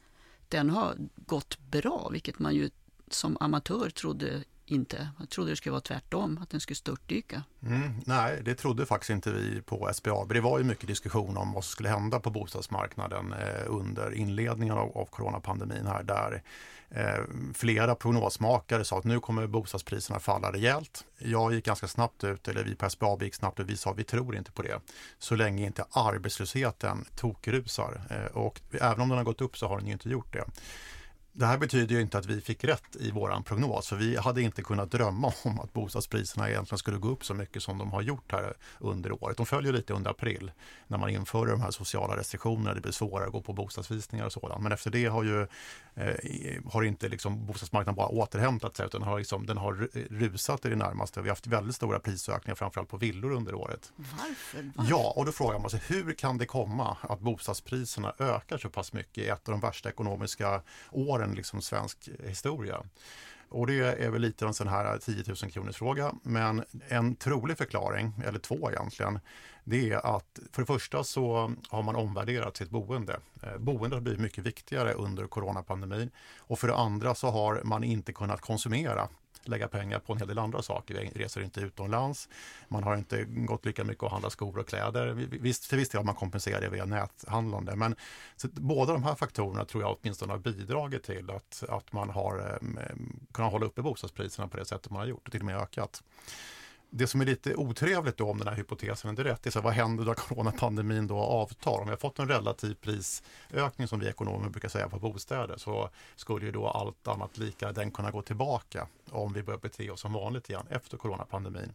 den 0.48 0.70
har 0.70 0.94
gått 1.16 1.58
bra, 1.58 2.08
vilket 2.12 2.38
man 2.38 2.54
ju 2.54 2.70
som 3.10 3.36
amatör 3.40 3.90
trodde 3.90 4.44
inte. 4.66 5.08
Jag 5.18 5.30
trodde 5.30 5.50
det 5.50 5.56
skulle 5.56 5.70
vara 5.70 5.80
tvärtom, 5.80 6.38
att 6.42 6.50
den 6.50 6.60
skulle 6.60 6.76
störtdyka. 6.76 7.42
Mm, 7.62 7.92
nej, 8.06 8.42
det 8.44 8.54
trodde 8.54 8.86
faktiskt 8.86 9.10
inte 9.10 9.32
vi 9.32 9.62
på 9.62 9.90
SBAB. 9.94 10.32
Det 10.32 10.40
var 10.40 10.58
ju 10.58 10.64
mycket 10.64 10.86
diskussion 10.86 11.36
om 11.36 11.52
vad 11.52 11.64
som 11.64 11.70
skulle 11.72 11.88
hända 11.88 12.20
på 12.20 12.30
bostadsmarknaden 12.30 13.32
eh, 13.32 13.62
under 13.66 14.14
inledningen 14.14 14.74
av, 14.74 14.98
av 14.98 15.04
coronapandemin 15.04 15.86
här 15.86 16.02
där 16.02 16.42
eh, 16.90 17.24
flera 17.54 17.94
prognosmakare 17.94 18.84
sa 18.84 18.98
att 18.98 19.04
nu 19.04 19.20
kommer 19.20 19.46
bostadspriserna 19.46 20.20
falla 20.20 20.52
rejält. 20.52 21.04
Jag 21.18 21.54
gick 21.54 21.64
ganska 21.64 21.88
snabbt 21.88 22.24
ut, 22.24 22.48
eller 22.48 22.64
vi 22.64 22.74
på 22.74 22.90
SBAB 22.90 23.22
gick 23.22 23.34
snabbt 23.34 23.60
ut, 23.60 23.66
vi 23.66 23.76
sa 23.76 23.90
att 23.90 23.98
vi 23.98 24.04
tror 24.04 24.36
inte 24.36 24.52
på 24.52 24.62
det. 24.62 24.80
Så 25.18 25.34
länge 25.34 25.66
inte 25.66 25.84
arbetslösheten 25.90 27.04
tokrusar. 27.16 28.00
Eh, 28.10 28.36
och 28.36 28.60
även 28.72 29.00
om 29.00 29.08
den 29.08 29.18
har 29.18 29.24
gått 29.24 29.40
upp 29.40 29.58
så 29.58 29.68
har 29.68 29.78
den 29.78 29.86
ju 29.86 29.92
inte 29.92 30.08
gjort 30.08 30.32
det. 30.32 30.44
Det 31.36 31.46
här 31.46 31.58
betyder 31.58 31.94
ju 31.94 32.00
inte 32.00 32.18
att 32.18 32.26
vi 32.26 32.40
fick 32.40 32.64
rätt 32.64 32.96
i 33.00 33.10
våran 33.10 33.42
prognos, 33.42 33.88
för 33.88 33.96
vi 33.96 34.16
hade 34.16 34.42
inte 34.42 34.62
kunnat 34.62 34.90
drömma 34.90 35.32
om 35.44 35.60
att 35.60 35.72
bostadspriserna 35.72 36.50
egentligen 36.50 36.78
skulle 36.78 36.98
gå 36.98 37.08
upp 37.08 37.24
så 37.24 37.34
mycket 37.34 37.62
som 37.62 37.78
de 37.78 37.92
har 37.92 38.02
gjort 38.02 38.32
här 38.32 38.54
under 38.78 39.24
året. 39.24 39.36
De 39.36 39.46
följer 39.46 39.72
lite 39.72 39.92
under 39.92 40.10
april 40.10 40.52
när 40.86 40.98
man 40.98 41.10
inför 41.10 41.46
de 41.46 41.60
här 41.60 41.70
sociala 41.70 42.16
restriktionerna. 42.16 42.74
Det 42.74 42.80
blir 42.80 42.92
svårare 42.92 43.26
att 43.26 43.32
gå 43.32 43.40
på 43.40 43.52
bostadsvisningar 43.52 44.26
och 44.26 44.32
sådant. 44.32 44.62
Men 44.62 44.72
efter 44.72 44.90
det 44.90 45.04
har 45.04 45.24
ju 45.24 45.46
eh, 45.94 46.72
har 46.72 46.82
inte 46.82 47.08
liksom 47.08 47.46
bostadsmarknaden 47.46 47.96
bara 47.96 48.08
återhämtat 48.08 48.76
sig 48.76 48.86
utan 48.86 49.02
har 49.02 49.18
liksom, 49.18 49.46
den 49.46 49.56
har 49.56 49.88
rusat 50.10 50.64
i 50.64 50.68
det 50.68 50.76
närmaste. 50.76 51.20
Vi 51.20 51.28
har 51.28 51.32
haft 51.36 51.46
väldigt 51.46 51.76
stora 51.76 51.98
prisökningar 51.98 52.54
framförallt 52.54 52.88
på 52.88 52.96
villor 52.96 53.32
under 53.32 53.54
året. 53.54 53.92
Varför? 53.96 54.72
Varför? 54.74 54.90
Ja, 54.90 55.12
och 55.16 55.24
då 55.24 55.32
frågar 55.32 55.58
man 55.58 55.70
sig 55.70 55.80
hur 55.86 56.12
kan 56.12 56.38
det 56.38 56.46
komma 56.46 56.96
att 57.00 57.20
bostadspriserna 57.20 58.14
ökar 58.18 58.58
så 58.58 58.70
pass 58.70 58.92
mycket 58.92 59.18
i 59.18 59.28
ett 59.28 59.48
av 59.48 59.52
de 59.52 59.60
värsta 59.60 59.88
ekonomiska 59.88 60.62
åren 60.90 61.23
en 61.24 61.34
liksom 61.34 61.62
svensk 61.62 62.08
historia. 62.24 62.82
Och 63.48 63.66
det 63.66 64.04
är 64.04 64.10
väl 64.10 64.22
lite 64.22 64.46
en 64.46 64.54
sån 64.54 64.68
här 64.68 64.98
10 64.98 65.24
000 65.26 65.36
kronors 65.36 65.76
fråga. 65.76 66.12
Men 66.22 66.64
en 66.88 67.16
trolig 67.16 67.58
förklaring, 67.58 68.12
eller 68.24 68.38
två 68.38 68.70
egentligen, 68.70 69.18
det 69.64 69.90
är 69.90 70.16
att 70.16 70.38
för 70.52 70.62
det 70.62 70.66
första 70.66 71.04
så 71.04 71.52
har 71.68 71.82
man 71.82 71.96
omvärderat 71.96 72.56
sitt 72.56 72.70
boende. 72.70 73.20
Eh, 73.42 73.58
Boendet 73.58 73.92
har 73.92 74.00
blivit 74.00 74.20
mycket 74.20 74.44
viktigare 74.44 74.92
under 74.92 75.26
coronapandemin. 75.26 76.10
Och 76.38 76.58
för 76.58 76.68
det 76.68 76.76
andra 76.76 77.14
så 77.14 77.30
har 77.30 77.60
man 77.64 77.84
inte 77.84 78.12
kunnat 78.12 78.40
konsumera 78.40 79.08
lägga 79.48 79.68
pengar 79.68 79.98
på 79.98 80.12
en 80.12 80.18
hel 80.18 80.28
del 80.28 80.38
andra 80.38 80.62
saker. 80.62 80.94
Vi 80.94 81.24
reser 81.24 81.40
inte 81.40 81.60
utomlands. 81.60 82.28
Man 82.68 82.82
har 82.82 82.96
inte 82.96 83.24
gått 83.24 83.66
lika 83.66 83.84
mycket 83.84 84.04
att 84.04 84.12
handla 84.12 84.30
skor 84.30 84.58
och 84.58 84.68
kläder. 84.68 85.12
Visst, 85.30 85.68
till 85.68 85.78
viss 85.78 85.88
del 85.88 85.98
har 85.98 86.04
man 86.04 86.14
kompenserat 86.14 86.60
det 86.60 86.68
via 86.68 86.84
näthandlande. 86.84 87.76
Men 87.76 87.96
så 88.36 88.48
båda 88.52 88.92
de 88.92 89.04
här 89.04 89.14
faktorerna 89.14 89.64
tror 89.64 89.82
jag 89.82 89.96
åtminstone 90.00 90.32
har 90.32 90.38
bidragit 90.38 91.02
till 91.02 91.30
att, 91.30 91.64
att 91.68 91.92
man 91.92 92.10
har 92.10 92.38
eh, 92.38 92.96
kunnat 93.32 93.52
hålla 93.52 93.66
uppe 93.66 93.82
bostadspriserna 93.82 94.48
på 94.48 94.56
det 94.56 94.64
sättet 94.64 94.90
man 94.90 95.00
har 95.00 95.06
gjort 95.06 95.26
och 95.26 95.32
till 95.32 95.40
och 95.40 95.46
med 95.46 95.56
ökat 95.56 96.02
det 96.96 97.06
som 97.06 97.20
är 97.20 97.24
lite 97.24 97.54
otrevligt 97.54 98.16
då 98.16 98.30
om 98.30 98.38
den 98.38 98.48
här 98.48 98.54
hypotesen 98.54 99.18
är 99.18 99.24
rätt 99.24 99.42
det 99.42 99.48
är 99.48 99.50
så 99.50 99.60
vad 99.60 99.72
händer 99.72 100.04
då 100.04 100.14
coronapandemin 100.14 101.06
då 101.06 101.18
avtar? 101.18 101.78
Om 101.80 101.84
vi 101.84 101.90
har 101.90 101.96
fått 101.96 102.18
en 102.18 102.28
relativ 102.28 102.74
prisökning 102.74 103.88
som 103.88 104.00
vi 104.00 104.08
ekonomer 104.08 104.48
brukar 104.48 104.68
säga 104.68 104.88
på 104.88 104.98
bostäder 104.98 105.56
så 105.56 105.90
skulle 106.16 106.46
ju 106.46 106.52
då 106.52 106.68
allt 106.68 107.08
annat 107.08 107.38
lika 107.38 107.72
den 107.72 107.90
kunna 107.90 108.10
gå 108.10 108.22
tillbaka 108.22 108.86
om 109.10 109.32
vi 109.32 109.42
börjar 109.42 109.60
bete 109.60 109.90
oss 109.90 110.00
som 110.00 110.12
vanligt 110.12 110.50
igen 110.50 110.66
efter 110.70 110.96
coronapandemin. 110.96 111.74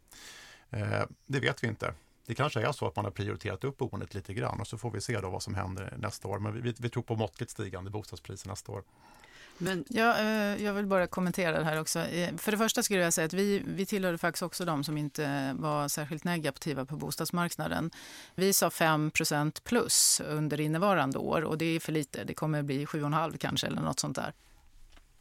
Eh, 0.70 1.04
det 1.26 1.40
vet 1.40 1.64
vi 1.64 1.68
inte. 1.68 1.94
Det 2.26 2.36
kanske 2.36 2.68
är 2.68 2.72
så 2.72 2.88
att 2.88 2.96
man 2.96 3.06
har 3.06 3.12
prioriterat 3.12 3.64
upp 3.64 3.78
boendet 3.78 4.14
lite 4.14 4.34
grann 4.34 4.60
och 4.60 4.68
så 4.68 4.78
får 4.78 4.92
vi 4.92 5.02
se 5.02 5.20
då 5.20 5.30
vad 5.30 5.44
som 5.44 5.56
händer 5.56 5.94
nästa 5.98 6.28
år. 6.28 6.40
Men 6.40 6.62
vi, 6.62 6.74
vi 6.80 6.90
tror 6.90 7.04
på 7.04 7.16
måttligt 7.16 7.52
stigande 7.52 7.90
bostadspriser 7.90 8.50
nästa 8.50 8.72
år. 8.72 8.84
Men... 9.62 9.86
Ja, 9.88 10.18
eh, 10.20 10.63
jag 10.63 10.74
vill 10.74 10.86
bara 10.86 11.08
kommentera 11.08 11.60
det 11.60 11.66
här 11.66 11.80
också. 11.80 12.00
Eh, 12.00 12.38
för 12.38 12.51
det 12.51 12.58
första 12.58 12.84
skulle 12.84 13.00
jag 13.00 13.13
säga 13.13 13.25
att 13.25 13.34
vi, 13.34 13.63
vi 13.66 13.86
tillhörde 13.86 14.18
faktiskt 14.18 14.44
också 14.44 14.66
de 14.66 14.84
som 14.84 14.98
inte 14.98 15.56
var 15.60 15.88
särskilt 15.88 16.24
negativa 16.24 16.86
på 16.86 16.96
bostadsmarknaden. 16.96 17.92
Vi 18.36 18.54
sa 18.54 18.70
5% 18.70 19.62
plus 19.63 20.22
under 20.25 20.60
innevarande 20.60 21.18
år 21.18 21.42
och 21.42 21.58
det 21.58 21.66
är 21.66 21.80
för 21.80 21.92
lite. 21.92 22.24
Det 22.24 22.34
kommer 22.34 22.63
bli 22.63 22.86
7,5 22.86 23.38
kanske 23.38 23.68
eller 23.68 23.82
något 23.82 24.00
sånt 24.00 24.16
där. 24.16 24.34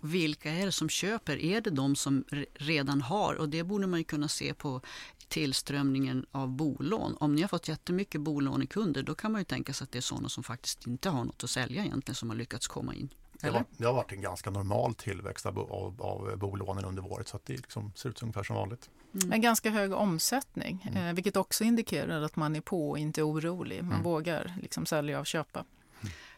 Vilka 0.00 0.50
är 0.50 0.66
det 0.66 0.72
som 0.72 0.88
köper? 0.88 1.36
Är 1.36 1.60
det 1.60 1.70
de 1.70 1.96
som 1.96 2.24
redan 2.54 3.02
har? 3.02 3.34
Och 3.34 3.48
det 3.48 3.64
borde 3.64 3.86
man 3.86 4.00
ju 4.00 4.04
kunna 4.04 4.28
se 4.28 4.54
på 4.54 4.80
tillströmningen 5.28 6.26
av 6.32 6.48
bolån. 6.48 7.16
Om 7.20 7.34
ni 7.34 7.40
har 7.40 7.48
fått 7.48 7.68
jättemycket 7.68 8.20
bolånekunder 8.20 9.02
då 9.02 9.14
kan 9.14 9.32
man 9.32 9.40
ju 9.40 9.44
tänka 9.44 9.72
sig 9.72 9.84
att 9.84 9.92
det 9.92 9.98
är 9.98 10.02
sådana 10.02 10.28
som 10.28 10.44
faktiskt 10.44 10.86
inte 10.86 11.10
har 11.10 11.24
något 11.24 11.44
att 11.44 11.50
sälja 11.50 11.84
egentligen 11.84 12.14
som 12.14 12.30
har 12.30 12.36
lyckats 12.36 12.66
komma 12.66 12.94
in. 12.94 13.08
Det 13.40 13.48
har, 13.48 13.64
det 13.76 13.84
har, 13.84 13.94
varit 13.94 14.12
en 14.12 14.20
ganska 14.20 14.50
normal 14.50 14.94
tillväxt 14.94 15.46
av, 15.46 15.58
av, 15.58 16.02
av 16.02 16.38
bolånen 16.38 16.84
under 16.84 17.12
året 17.12 17.28
så 17.28 17.36
att 17.36 17.46
det 17.46 17.52
liksom 17.52 17.92
ser 17.94 18.08
ut 18.08 18.22
ungefär 18.22 18.42
som 18.42 18.56
vanligt. 18.56 18.90
Mm. 19.14 19.28
Men 19.28 19.40
ganska 19.40 19.70
hög 19.70 19.92
omsättning, 19.92 20.88
mm. 20.90 21.06
eh, 21.06 21.14
vilket 21.14 21.36
också 21.36 21.64
indikerar 21.64 22.22
att 22.22 22.36
man 22.36 22.56
är 22.56 22.60
på 22.60 22.90
och 22.90 22.98
inte 22.98 23.22
orolig. 23.22 23.82
Man 23.82 23.92
mm. 23.92 24.02
vågar 24.02 24.54
liksom 24.62 24.86
sälja 24.86 25.20
och 25.20 25.26
köpa. 25.26 25.64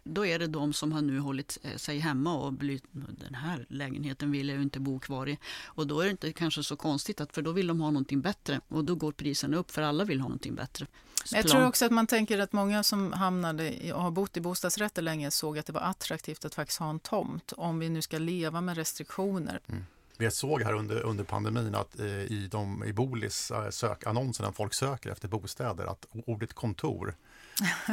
Då 0.05 0.27
är 0.27 0.39
det 0.39 0.47
de 0.47 0.73
som 0.73 0.93
har 0.93 1.03
nu 1.03 1.19
hållit 1.19 1.59
eh, 1.63 1.77
sig 1.77 1.99
hemma 1.99 2.35
och 2.35 2.53
blivit, 2.53 2.85
den 2.93 3.35
här 3.35 3.67
lägenheten 3.69 4.31
vill 4.31 4.49
jag 4.49 4.57
ju 4.57 4.63
inte 4.63 4.81
bo 4.81 4.99
kvar 4.99 5.29
i. 5.29 5.39
Och 5.65 5.87
då 5.87 6.01
är 6.01 6.05
det 6.05 6.11
inte 6.11 6.33
kanske 6.33 6.63
så 6.63 6.77
konstigt, 6.77 7.21
att, 7.21 7.35
för 7.35 7.43
då 7.43 7.53
vill 7.53 7.67
de 7.67 7.81
ha 7.81 7.91
någonting 7.91 8.21
bättre 8.21 8.61
och 8.69 8.85
då 8.85 8.95
går 8.95 9.13
priserna 9.13 9.57
upp 9.57 9.71
för 9.71 9.83
alla 9.83 10.05
vill 10.05 10.21
ha 10.21 10.29
någonting 10.29 10.55
bättre. 10.55 10.87
Jag 11.33 11.49
tror 11.49 11.67
också 11.67 11.85
att 11.85 11.93
man 11.93 12.07
tänker 12.07 12.39
att 12.39 12.53
många 12.53 12.83
som 12.83 13.13
hamnade 13.13 13.93
och 13.93 14.03
har 14.03 14.11
bott 14.11 14.37
i 14.37 14.41
bostadsrätter 14.41 15.03
länge 15.03 15.31
såg 15.31 15.59
att 15.59 15.67
det 15.67 15.73
var 15.73 15.81
attraktivt 15.81 16.45
att 16.45 16.55
faktiskt 16.55 16.79
ha 16.79 16.91
en 16.91 17.01
tomt 17.01 17.53
om 17.57 17.79
vi 17.79 17.89
nu 17.89 18.03
ska 18.03 18.19
leva 18.19 18.61
med 18.61 18.77
restriktioner. 18.77 19.61
Mm. 19.67 19.85
Vi 20.17 20.31
såg 20.31 20.63
här 20.63 20.73
under, 20.73 21.03
under 21.03 21.25
pandemin 21.25 21.75
att 21.75 22.01
eh, 22.01 22.07
i, 22.07 22.49
de, 22.51 22.85
i 22.85 22.93
Bolis 22.93 23.51
eh, 23.51 23.71
sökannonser 23.71 24.45
när 24.45 24.53
folk 24.53 24.75
söker 24.75 25.11
efter 25.11 25.29
bostäder 25.29 25.87
att 25.87 26.07
ordet 26.13 26.53
kontor 26.53 27.15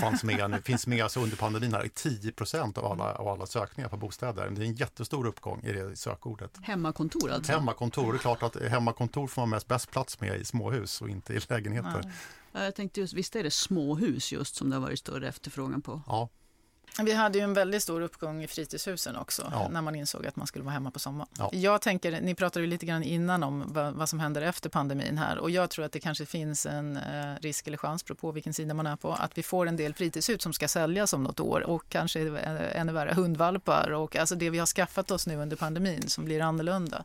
fanns 0.01 0.23
med, 0.23 0.61
finns 0.65 0.87
med 0.87 1.03
alltså 1.03 1.19
under 1.19 1.37
pandemin 1.37 1.73
här, 1.73 1.85
i 1.85 1.89
10 1.89 2.33
av 2.75 2.85
alla, 2.85 3.13
av 3.15 3.27
alla 3.27 3.45
sökningar 3.45 3.89
på 3.89 3.97
bostäder. 3.97 4.49
Det 4.49 4.61
är 4.61 4.65
en 4.65 4.75
jättestor 4.75 5.27
uppgång 5.27 5.61
i 5.63 5.71
det 5.71 5.95
sökordet. 5.95 6.57
Hemmakontor 6.61 7.31
alltså? 7.31 7.51
Hemmakontor, 7.51 8.13
det 8.13 8.17
är 8.17 8.19
klart 8.19 8.43
att 8.43 8.55
hemmakontor 8.55 9.27
får 9.27 9.41
man 9.41 9.49
mest 9.49 9.67
bäst 9.67 9.91
plats 9.91 10.21
med 10.21 10.41
i 10.41 10.45
småhus 10.45 11.01
och 11.01 11.09
inte 11.09 11.33
i 11.33 11.39
lägenheter. 11.49 12.01
Ja. 12.51 12.63
Jag 12.63 12.75
tänkte 12.75 12.99
just, 12.99 13.13
visst 13.13 13.35
är 13.35 13.43
det 13.43 13.51
småhus 13.51 14.31
just 14.31 14.55
som 14.55 14.69
det 14.69 14.75
har 14.75 14.81
varit 14.81 14.99
större 14.99 15.27
efterfrågan 15.27 15.81
på? 15.81 16.01
Ja, 16.07 16.29
vi 17.05 17.13
hade 17.13 17.37
ju 17.37 17.43
en 17.43 17.53
väldigt 17.53 17.83
stor 17.83 18.01
uppgång 18.01 18.43
i 18.43 18.47
fritidshusen 18.47 19.15
också 19.15 19.49
ja. 19.51 19.69
när 19.69 19.81
man 19.81 19.95
insåg 19.95 20.27
att 20.27 20.35
man 20.35 20.47
skulle 20.47 20.63
vara 20.65 20.73
hemma 20.73 20.91
på 20.91 20.99
sommaren. 20.99 21.29
Ja. 21.37 21.49
Jag 21.53 21.81
tänker, 21.81 22.21
ni 22.21 22.35
pratade 22.35 22.65
ju 22.65 22.69
lite 22.69 22.85
grann 22.85 23.03
innan 23.03 23.43
om 23.43 23.63
vad, 23.67 23.93
vad, 23.93 24.09
som 24.09 24.19
händer 24.19 24.41
efter 24.41 24.69
pandemin 24.69 25.17
här 25.17 25.37
och 25.37 25.51
jag 25.51 25.69
tror 25.69 25.85
att 25.85 25.91
det 25.91 25.99
kanske 25.99 26.25
finns 26.25 26.65
en 26.65 26.97
eh, 26.97 27.35
risk 27.41 27.67
eller 27.67 27.77
chans, 27.77 28.03
på 28.03 28.31
vilken 28.31 28.53
sida 28.53 28.73
man 28.73 28.87
är 28.87 28.95
på, 28.95 29.13
att 29.13 29.37
vi 29.37 29.43
får 29.43 29.67
en 29.67 29.75
del 29.75 29.93
fritidshus 29.93 30.43
som 30.43 30.53
ska 30.53 30.67
säljas 30.67 31.13
om 31.13 31.23
något 31.23 31.39
år 31.39 31.61
och 31.61 31.89
kanske 31.89 32.39
ännu 32.39 32.93
värre 32.93 33.13
hundvalpar 33.13 33.91
och 33.91 34.15
alltså 34.15 34.35
det 34.35 34.49
vi 34.49 34.59
har 34.59 34.65
skaffat 34.65 35.11
oss 35.11 35.27
nu 35.27 35.35
under 35.35 35.55
pandemin 35.55 36.07
som 36.07 36.25
blir 36.25 36.41
annorlunda. 36.41 37.03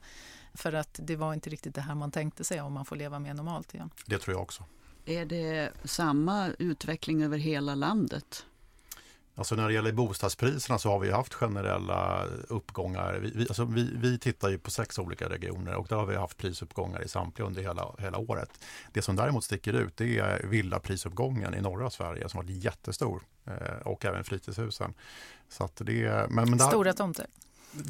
För 0.55 0.73
att 0.73 1.01
det 1.03 1.17
var 1.17 1.35
inte 1.35 1.51
riktigt 1.51 1.75
det 1.75 1.81
här 1.81 1.95
man 1.95 2.11
tänkte 2.11 2.45
sig 2.45 2.61
om 2.61 2.73
man 2.73 2.85
får 2.85 2.97
leva 2.97 3.19
mer 3.19 3.35
normalt 3.35 3.75
igen. 3.75 3.91
Det 4.07 4.19
tror 4.19 4.35
jag 4.35 4.43
också. 4.43 4.65
Är 5.05 5.25
det 5.25 5.71
samma 5.85 6.51
utveckling 6.59 7.23
över 7.23 7.39
hela 7.39 7.75
landet? 7.75 8.47
Alltså 9.35 9.55
när 9.55 9.69
det 9.69 9.75
gäller 9.75 9.93
bostadspriserna 9.93 10.79
så 10.79 10.91
har 10.91 10.99
vi 10.99 11.11
haft 11.11 11.35
generella 11.35 12.25
uppgångar. 12.49 13.19
Vi, 13.23 13.31
vi, 13.35 13.43
alltså 13.43 13.65
vi, 13.65 13.91
vi 13.97 14.19
tittar 14.19 14.49
ju 14.49 14.59
på 14.59 14.71
sex 14.71 14.99
olika 14.99 15.29
regioner 15.29 15.75
och 15.75 15.87
där 15.89 15.97
har 15.97 16.07
vi 16.07 16.17
haft 16.17 16.39
prisuppgångar 16.39 17.05
i 17.05 17.09
samtliga 17.09 17.47
under 17.47 17.63
hela, 17.63 17.95
hela 17.99 18.19
året. 18.19 18.51
Det 18.93 19.03
som 19.03 19.17
däremot 19.17 19.45
sticker 19.45 19.73
ut 19.73 19.97
det 19.97 20.19
är 20.19 20.47
villaprisuppgången 20.47 21.55
i 21.55 21.61
norra 21.61 21.91
Sverige 21.91 22.29
som 22.29 22.39
varit 22.39 22.65
jättestor 22.65 23.23
eh, 23.45 23.77
och 23.85 24.05
även 24.05 24.25
fritidshusen. 24.25 24.95
Så 25.49 25.65
att 25.65 25.77
det, 25.77 26.31
men, 26.31 26.51
men 26.51 26.59
där, 26.59 26.69
Stora 26.69 26.93
tomter. 26.93 27.27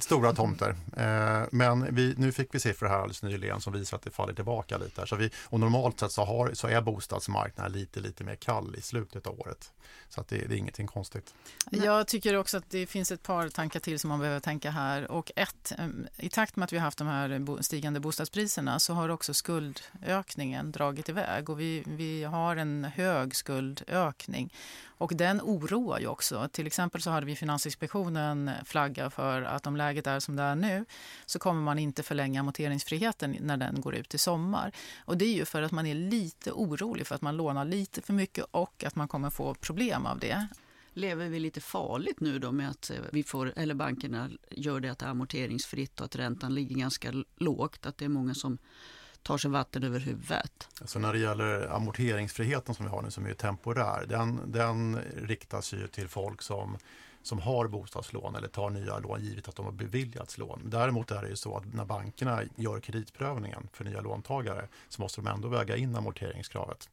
Stora 0.00 0.32
tomter. 0.32 0.76
Eh, 0.96 1.48
men 1.50 1.94
vi, 1.94 2.14
nu 2.18 2.32
fick 2.32 2.54
vi 2.54 2.60
siffror 2.60 2.88
här 2.88 2.96
alldeles 2.96 3.22
nyligen 3.22 3.60
som 3.60 3.72
visar 3.72 3.96
att 3.96 4.02
det 4.02 4.10
faller 4.10 4.34
tillbaka 4.34 4.78
lite. 4.78 5.06
Så 5.06 5.16
vi, 5.16 5.30
och 5.44 5.60
normalt 5.60 6.00
sett 6.00 6.12
så, 6.12 6.24
har, 6.24 6.50
så 6.54 6.68
är 6.68 6.80
bostadsmarknaden 6.80 7.72
lite, 7.72 8.00
lite 8.00 8.24
mer 8.24 8.34
kall 8.34 8.76
i 8.78 8.82
slutet 8.82 9.26
av 9.26 9.40
året. 9.40 9.72
Så 10.08 10.20
att 10.20 10.28
det, 10.28 10.36
det, 10.36 10.54
är 10.54 10.58
ingenting 10.58 10.86
konstigt. 10.86 11.34
Jag 11.70 12.06
tycker 12.06 12.36
också 12.36 12.56
att 12.56 12.70
det 12.70 12.86
finns 12.86 13.12
ett 13.12 13.22
par 13.22 13.48
tankar 13.48 13.80
till 13.80 13.98
som 13.98 14.08
man 14.08 14.18
behöver 14.18 14.40
tänka 14.40 14.70
här. 14.70 15.10
Och 15.10 15.32
ett, 15.36 15.72
ehm, 15.78 16.06
i 16.16 16.28
takt 16.28 16.56
med 16.56 16.64
att 16.64 16.72
vi 16.72 16.76
har 16.76 16.84
haft 16.84 16.98
de 16.98 17.06
här 17.06 17.62
stigande 17.62 18.00
bostadspriserna 18.00 18.78
så 18.78 18.94
har 18.94 19.08
också 19.08 19.34
skuldökningen 19.34 20.72
dragit 20.72 21.08
iväg 21.08 21.50
och 21.50 21.60
vi, 21.60 21.82
vi 21.86 22.24
har 22.24 22.56
en 22.56 22.84
hög 22.84 23.36
skuldökning. 23.36 24.52
Och 25.02 25.16
den 25.16 25.40
oroar 25.40 26.00
ju 26.00 26.06
också. 26.06 26.48
Till 26.52 26.66
exempel 26.66 27.02
så 27.02 27.10
hade 27.10 27.26
vi 27.26 27.36
Finansinspektionen 27.36 28.50
flagga 28.64 29.10
för 29.10 29.42
att 29.42 29.66
om 29.66 29.76
läget 29.76 30.06
är 30.06 30.20
som 30.20 30.36
det 30.36 30.42
är 30.42 30.54
nu 30.54 30.84
så 31.26 31.38
kommer 31.38 31.62
man 31.62 31.78
inte 31.78 32.02
förlänga 32.02 32.40
amorteringsfriheten 32.40 33.36
när 33.40 33.56
den 33.56 33.80
går 33.80 33.94
ut 33.94 34.14
i 34.14 34.18
sommar. 34.18 34.72
Och 35.04 35.16
det 35.16 35.24
är 35.24 35.34
ju 35.34 35.44
för 35.44 35.62
att 35.62 35.72
man 35.72 35.86
är 35.86 35.94
lite 35.94 36.52
orolig 36.52 37.06
för 37.06 37.14
att 37.14 37.22
man 37.22 37.36
lånar 37.36 37.64
lite 37.64 38.02
för 38.02 38.12
mycket 38.12 38.44
och 38.50 38.84
att 38.84 38.96
man 38.96 39.08
kommer 39.08 39.30
få 39.30 39.54
problem 39.54 40.06
av 40.06 40.18
det. 40.18 40.46
Lever 40.92 41.28
vi 41.28 41.40
lite 41.40 41.60
farligt 41.60 42.20
nu 42.20 42.38
då 42.38 42.52
med 42.52 42.70
att 42.70 42.90
eh, 42.90 42.96
vi 43.12 43.22
får, 43.22 43.52
eller 43.56 43.74
bankerna 43.74 44.30
gör 44.50 44.80
det 44.80 44.88
att 44.88 44.98
det 44.98 45.06
är 45.06 45.10
amorteringsfritt 45.10 46.00
och 46.00 46.04
att 46.04 46.16
räntan 46.16 46.54
ligger 46.54 46.76
ganska 46.76 47.12
lågt? 47.36 47.86
Att 47.86 47.98
det 47.98 48.04
är 48.04 48.08
många 48.08 48.34
som 48.34 48.58
tar 49.22 49.38
sig 49.38 49.50
vatten 49.50 49.84
över 49.84 50.00
huvudet. 50.00 50.68
Alltså 50.80 50.98
när 50.98 51.12
det 51.12 51.18
gäller 51.18 51.74
amorteringsfriheten 51.74 52.74
som 52.74 52.84
vi 52.84 52.90
har 52.90 53.02
nu 53.02 53.10
som 53.10 53.26
är 53.26 53.34
temporär, 53.34 54.06
den, 54.08 54.40
den 54.52 54.98
riktas 55.16 55.72
ju 55.74 55.86
till 55.86 56.08
folk 56.08 56.42
som 56.42 56.78
som 57.22 57.38
har 57.38 57.68
bostadslån 57.68 58.36
eller 58.36 58.48
tar 58.48 58.70
nya 58.70 58.98
lån 58.98 59.20
givet 59.20 59.48
att 59.48 59.56
de 59.56 59.64
har 59.64 59.72
beviljats 59.72 60.38
lån. 60.38 60.60
Däremot 60.64 61.10
är 61.10 61.22
det 61.22 61.28
ju 61.28 61.36
så 61.36 61.56
att 61.56 61.74
när 61.74 61.84
bankerna 61.84 62.42
gör 62.56 62.80
kreditprövningen 62.80 63.68
för 63.72 63.84
nya 63.84 64.00
låntagare 64.00 64.68
så 64.88 65.02
måste 65.02 65.20
de 65.20 65.26
ändå 65.26 65.48
väga 65.48 65.76
in 65.76 65.96
amorteringskravet. 65.96 66.88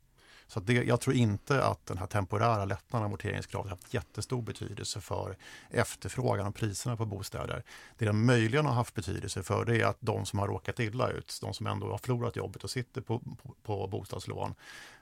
Så 0.50 0.60
det, 0.60 0.74
jag 0.74 1.02
tror 1.02 1.16
inte 1.16 1.64
att 1.64 1.86
den 1.86 1.98
här 1.98 2.08
temporära 2.08 2.66
lättnaden 2.66 3.04
av 3.04 3.06
amorteringskravet 3.06 3.70
haft 3.70 3.94
jättestor 3.94 4.42
betydelse 4.42 5.02
för 5.02 5.38
efterfrågan 5.70 6.48
och 6.48 6.56
priserna 6.56 6.98
på 6.98 7.06
bostäder. 7.06 7.64
Det 7.98 8.06
den 8.06 8.26
möjligen 8.26 8.66
har 8.66 8.74
haft 8.74 8.96
betydelse 8.96 9.44
för 9.44 9.66
det 9.66 9.82
är 9.82 9.86
att 9.86 9.98
de 10.00 10.26
som 10.26 10.40
har 10.40 10.48
råkat 10.48 10.80
illa 10.80 11.10
ut, 11.10 11.40
de 11.42 11.54
som 11.54 11.68
ändå 11.68 11.92
har 11.92 11.98
förlorat 11.98 12.36
jobbet 12.36 12.64
och 12.64 12.70
sitter 12.70 13.02
på, 13.02 13.20
på, 13.20 13.56
på 13.64 13.88
bostadslån, 13.88 14.56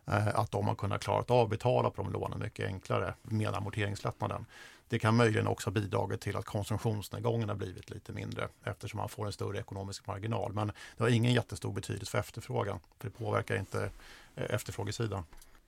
eh, 0.05 0.27
att 0.27 0.51
de 0.51 0.67
har 0.67 0.75
kunnat 0.75 1.03
klara 1.03 1.23
av 1.27 1.43
att 1.43 1.49
betala 1.49 1.89
på 1.89 2.03
de 2.03 2.11
lånen 2.11 2.39
mycket 2.39 2.65
enklare 2.65 3.13
med 3.21 3.55
amorteringslättnaden. 3.55 4.45
Det 4.89 4.99
kan 4.99 5.15
möjligen 5.15 5.47
också 5.47 5.69
ha 5.69 5.73
bidragit 5.73 6.21
till 6.21 6.35
att 6.35 6.45
konsumtionsnedgången 6.45 7.49
har 7.49 7.55
blivit 7.55 7.89
lite 7.89 8.13
mindre 8.13 8.47
eftersom 8.63 8.97
man 8.97 9.09
får 9.09 9.25
en 9.25 9.31
större 9.31 9.59
ekonomisk 9.59 10.07
marginal. 10.07 10.53
Men 10.53 10.67
det 10.97 11.03
har 11.03 11.09
ingen 11.09 11.33
jättestor 11.33 11.73
betydelse 11.73 12.11
för 12.11 12.17
efterfrågan, 12.17 12.79
för 12.99 13.07
det 13.07 13.17
påverkar 13.17 13.55
inte 13.55 13.91
eh, 14.35 14.53
efterfrågesidan. 14.55 15.23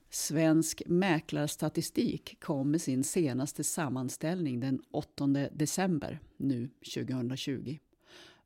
Svensk 0.10 0.82
mäklarstatistik 0.86 2.38
kom 2.40 2.72
med 2.72 2.82
sin 2.82 3.04
senaste 3.04 3.64
sammanställning 3.64 4.60
den 4.60 4.82
8 4.92 5.28
december 5.52 6.20
nu 6.38 6.70
2020. 6.96 7.78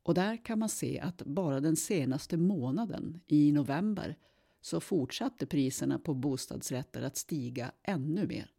Och 0.02 0.14
där 0.14 0.44
kan 0.44 0.58
man 0.58 0.68
se 0.68 1.00
att 1.00 1.22
bara 1.22 1.60
den 1.60 1.76
senaste 1.76 2.36
månaden, 2.36 3.20
i 3.26 3.52
november, 3.52 4.16
så 4.60 4.80
fortsatte 4.80 5.46
priserna 5.46 5.98
på 5.98 6.14
bostadsrätter 6.14 7.02
att 7.02 7.16
stiga 7.16 7.72
ännu 7.82 8.26
mer. 8.26 8.53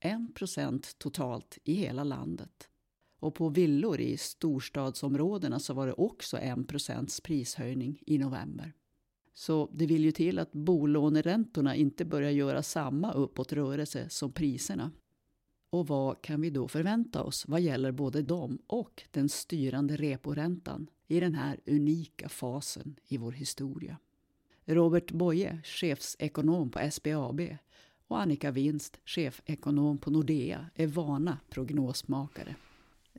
1 0.00 0.98
totalt 0.98 1.58
i 1.64 1.74
hela 1.74 2.04
landet. 2.04 2.68
Och 3.18 3.34
på 3.34 3.48
villor 3.48 4.00
i 4.00 4.16
storstadsområdena 4.16 5.58
så 5.58 5.74
var 5.74 5.86
det 5.86 5.92
också 5.92 6.38
1 6.38 6.58
prishöjning 7.22 8.02
i 8.06 8.18
november. 8.18 8.72
Så 9.34 9.70
det 9.72 9.86
vill 9.86 10.04
ju 10.04 10.12
till 10.12 10.38
att 10.38 10.52
bolåneräntorna 10.52 11.76
inte 11.76 12.04
börjar 12.04 12.30
göra 12.30 12.62
samma 12.62 13.12
uppåtrörelse 13.12 14.08
som 14.08 14.32
priserna. 14.32 14.90
Och 15.70 15.86
vad 15.86 16.22
kan 16.22 16.40
vi 16.40 16.50
då 16.50 16.68
förvänta 16.68 17.22
oss 17.22 17.48
vad 17.48 17.60
gäller 17.60 17.92
både 17.92 18.22
dem 18.22 18.58
och 18.66 19.02
den 19.10 19.28
styrande 19.28 19.96
reporäntan 19.96 20.86
i 21.08 21.20
den 21.20 21.34
här 21.34 21.60
unika 21.66 22.28
fasen 22.28 22.96
i 23.08 23.16
vår 23.16 23.32
historia? 23.32 23.98
Robert 24.64 25.12
Boye, 25.12 25.62
chefsekonom 25.64 26.70
på 26.70 26.90
SBAB 26.90 27.40
och 28.10 28.20
Annika 28.20 28.50
Winst, 28.50 28.98
chefekonom 29.04 29.98
på 29.98 30.10
Nordea, 30.10 30.66
är 30.74 30.86
vana 30.86 31.38
prognosmakare. 31.50 32.54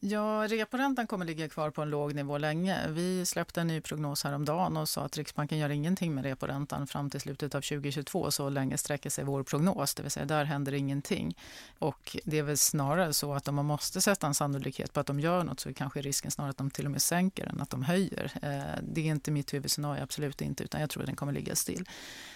Ja, 0.03 0.47
reporäntan 0.49 1.07
kommer 1.07 1.25
ligga 1.25 1.49
kvar 1.49 1.69
på 1.69 1.81
en 1.81 1.89
låg 1.89 2.15
nivå 2.15 2.37
länge. 2.37 2.87
Vi 2.89 3.25
släppte 3.25 3.61
en 3.61 3.67
ny 3.67 3.81
prognos 3.81 4.23
häromdagen 4.23 4.77
och 4.77 4.89
sa 4.89 5.01
att 5.01 5.17
Riksbanken 5.17 5.57
gör 5.57 5.69
ingenting 5.69 6.15
med 6.15 6.23
reporäntan 6.23 6.87
fram 6.87 7.09
till 7.09 7.21
slutet 7.21 7.55
av 7.55 7.61
2022. 7.61 8.31
Så 8.31 8.49
länge 8.49 8.77
sträcker 8.77 9.09
sig 9.09 9.23
vår 9.23 9.43
prognos, 9.43 9.95
det 9.95 10.01
vill 10.01 10.11
säga 10.11 10.25
där 10.25 10.45
händer 10.45 10.73
ingenting. 10.73 11.37
Och 11.79 12.17
det 12.23 12.37
är 12.37 12.43
väl 12.43 12.57
snarare 12.57 13.13
så 13.13 13.33
att 13.33 13.47
om 13.47 13.55
man 13.55 13.65
måste 13.65 14.01
sätta 14.01 14.27
en 14.27 14.33
sannolikhet 14.33 14.93
på 14.93 14.99
att 14.99 15.07
de 15.07 15.19
gör 15.19 15.43
något 15.43 15.59
så 15.59 15.69
är 15.69 15.73
kanske 15.73 16.01
risken 16.01 16.31
snarare 16.31 16.49
att 16.49 16.57
de 16.57 16.71
till 16.71 16.85
och 16.85 16.91
med 16.91 17.01
sänker 17.01 17.45
än 17.45 17.61
att 17.61 17.69
de 17.69 17.83
höjer. 17.83 18.31
Eh, 18.41 18.83
det 18.83 19.01
är 19.01 19.05
inte 19.05 19.31
mitt 19.31 19.53
huvudscenario, 19.53 20.03
absolut 20.03 20.41
inte, 20.41 20.63
utan 20.63 20.81
jag 20.81 20.89
tror 20.89 21.03
att 21.03 21.07
den 21.07 21.15
kommer 21.15 21.33
ligga 21.33 21.55
still. 21.55 21.89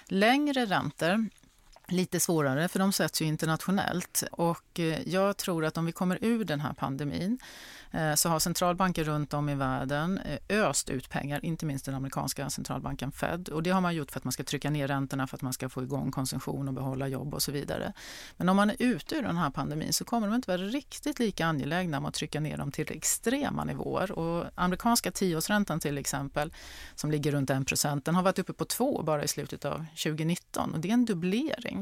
Längre 0.07 0.65
räntor 0.65 1.29
lite 1.87 2.19
svårare 2.19 2.67
för 2.67 2.79
de 2.79 2.91
sätts 2.91 3.21
ju 3.21 3.25
internationellt. 3.25 4.23
Och 4.31 4.79
eh, 4.79 5.09
jag 5.09 5.37
tror 5.37 5.65
att 5.65 5.77
om 5.77 5.85
vi 5.85 5.91
kommer 5.91 6.17
ur 6.21 6.43
den 6.43 6.59
här 6.59 6.73
pandemin 6.73 7.39
eh, 7.91 8.13
så 8.13 8.29
har 8.29 8.39
centralbanker 8.39 9.03
runt 9.03 9.33
om 9.33 9.49
i 9.49 9.55
världen 9.55 10.17
eh, 10.17 10.59
öst 10.59 10.89
ut 10.89 11.09
pengar, 11.09 11.45
inte 11.45 11.65
minst 11.65 11.85
den 11.85 11.95
amerikanska 11.95 12.49
centralbanken 12.49 13.11
Fed. 13.11 13.49
Och 13.49 13.63
det 13.63 13.69
har 13.69 13.81
man 13.81 13.95
gjort 13.95 14.11
för 14.11 14.19
att 14.19 14.23
man 14.23 14.31
ska 14.31 14.43
trycka 14.43 14.69
ner 14.69 14.87
räntorna 14.87 15.27
för 15.27 15.37
att 15.37 15.41
man 15.41 15.53
ska 15.53 15.69
få 15.69 15.83
igång 15.83 16.11
konsumtion 16.11 16.67
och 16.67 16.73
behålla 16.73 17.07
jobb 17.07 17.33
och 17.33 17.41
så 17.41 17.51
vidare. 17.51 17.93
Men 18.37 18.49
om 18.49 18.55
man 18.55 18.69
är 18.69 18.75
ute 18.79 19.15
ur 19.15 19.23
den 19.23 19.37
här 19.37 19.49
pandemin 19.49 19.93
så 19.93 20.05
kommer 20.05 20.27
de 20.27 20.35
inte 20.35 20.51
vara 20.51 20.61
riktigt 20.61 21.19
lika 21.19 21.45
angelägna 21.45 21.97
om 21.97 22.05
att 22.05 22.13
trycka 22.13 22.39
ner 22.39 22.57
dem 22.57 22.71
till 22.71 22.91
extrema 22.91 23.63
nivåer. 23.63 24.11
Och 24.11 24.45
amerikanska 24.55 25.11
tioårsräntan 25.11 25.79
till 25.79 25.97
exempel, 25.97 26.53
som 26.95 27.11
ligger 27.11 27.31
runt 27.31 27.49
1 27.49 28.05
den 28.05 28.15
har 28.15 28.23
varit 28.23 28.39
uppe 28.39 28.53
på 28.53 28.65
2 28.65 29.03
bara 29.03 29.23
i 29.23 29.27
slutet 29.27 29.65
av 29.65 29.85
2019 30.03 30.73
och 30.73 30.79
det 30.79 30.89
är 30.89 30.93
en 30.93 31.05
dubblering. 31.05 31.74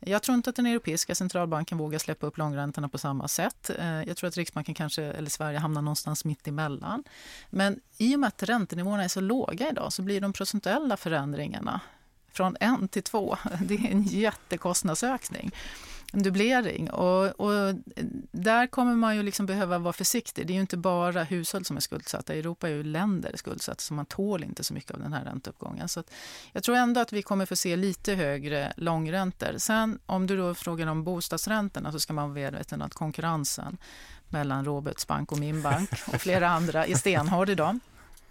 Jag 0.00 0.22
tror 0.22 0.34
inte 0.34 0.50
att 0.50 0.56
den 0.56 0.66
europeiska 0.66 1.14
centralbanken 1.14 1.78
vågar 1.78 1.98
släppa 1.98 2.26
upp 2.26 2.38
långräntorna 2.38 2.88
på 2.88 2.98
samma 2.98 3.28
sätt. 3.28 3.70
Eh, 3.78 4.02
jag 4.02 4.16
tror 4.16 4.28
att 4.28 4.36
Riksbanken 4.36 4.74
kanske, 4.74 5.02
eller 5.02 5.30
Sverige 5.30 5.58
hamnar 5.58 5.82
någonstans 5.82 6.24
mitt 6.24 6.48
emellan. 6.48 7.04
Men 7.50 7.80
i 7.98 8.16
och 8.16 8.20
med 8.20 8.28
att 8.28 8.42
räntenivåerna 8.42 9.04
är 9.04 9.08
så 9.08 9.20
låga 9.20 9.70
idag 9.70 9.92
så 9.92 10.02
blir 10.02 10.20
de 10.20 10.32
procentuella 10.32 10.96
förändringarna 10.96 11.80
från 12.32 12.56
en 12.60 12.88
till 12.88 13.02
två, 13.02 13.36
det 13.60 13.74
är 13.74 13.90
en 13.90 14.02
jättekostnadsökning 14.02 15.52
en 16.12 16.22
dubblering. 16.22 16.90
Och, 16.90 17.40
och, 17.40 17.74
där 18.30 18.66
kommer 18.66 18.94
man 18.94 19.16
ju 19.16 19.22
liksom 19.22 19.46
behöva 19.46 19.78
vara 19.78 19.92
försiktig. 19.92 20.46
Det 20.46 20.52
är 20.52 20.54
ju 20.54 20.60
inte 20.60 20.76
bara 20.76 21.24
hushåll 21.24 21.64
som 21.64 21.76
är 21.76 21.80
skuldsatta. 21.80 22.34
I 22.34 22.38
Europa 22.38 22.68
är 22.68 22.72
ju 22.72 22.82
länder 22.82 23.32
skuldsatta 23.34 23.80
så 23.80 23.94
man 23.94 24.06
tål 24.06 24.44
inte 24.44 24.64
så 24.64 24.74
mycket 24.74 24.90
av 24.90 25.00
den 25.00 25.12
här 25.12 25.24
ränteuppgången. 25.24 25.88
Så 25.88 26.02
jag 26.52 26.62
tror 26.62 26.76
ändå 26.76 27.00
att 27.00 27.12
vi 27.12 27.22
kommer 27.22 27.46
få 27.46 27.56
se 27.56 27.76
lite 27.76 28.14
högre 28.14 28.72
långräntor. 28.76 29.54
Sen 29.58 29.98
om 30.06 30.26
du 30.26 30.36
då 30.36 30.54
frågar 30.54 30.86
om 30.86 31.04
bostadsräntorna 31.04 31.92
så 31.92 32.00
ska 32.00 32.12
man 32.12 32.24
vara 32.24 32.34
medveten 32.34 32.82
att 32.82 32.94
konkurrensen 32.94 33.78
mellan 34.28 34.64
Roberts 34.64 35.06
bank 35.06 35.32
och 35.32 35.38
min 35.38 35.62
bank 35.62 35.90
och 36.06 36.20
flera 36.20 36.48
andra 36.48 36.86
är 36.86 36.94
stenhård 36.94 37.50
idag. 37.50 37.78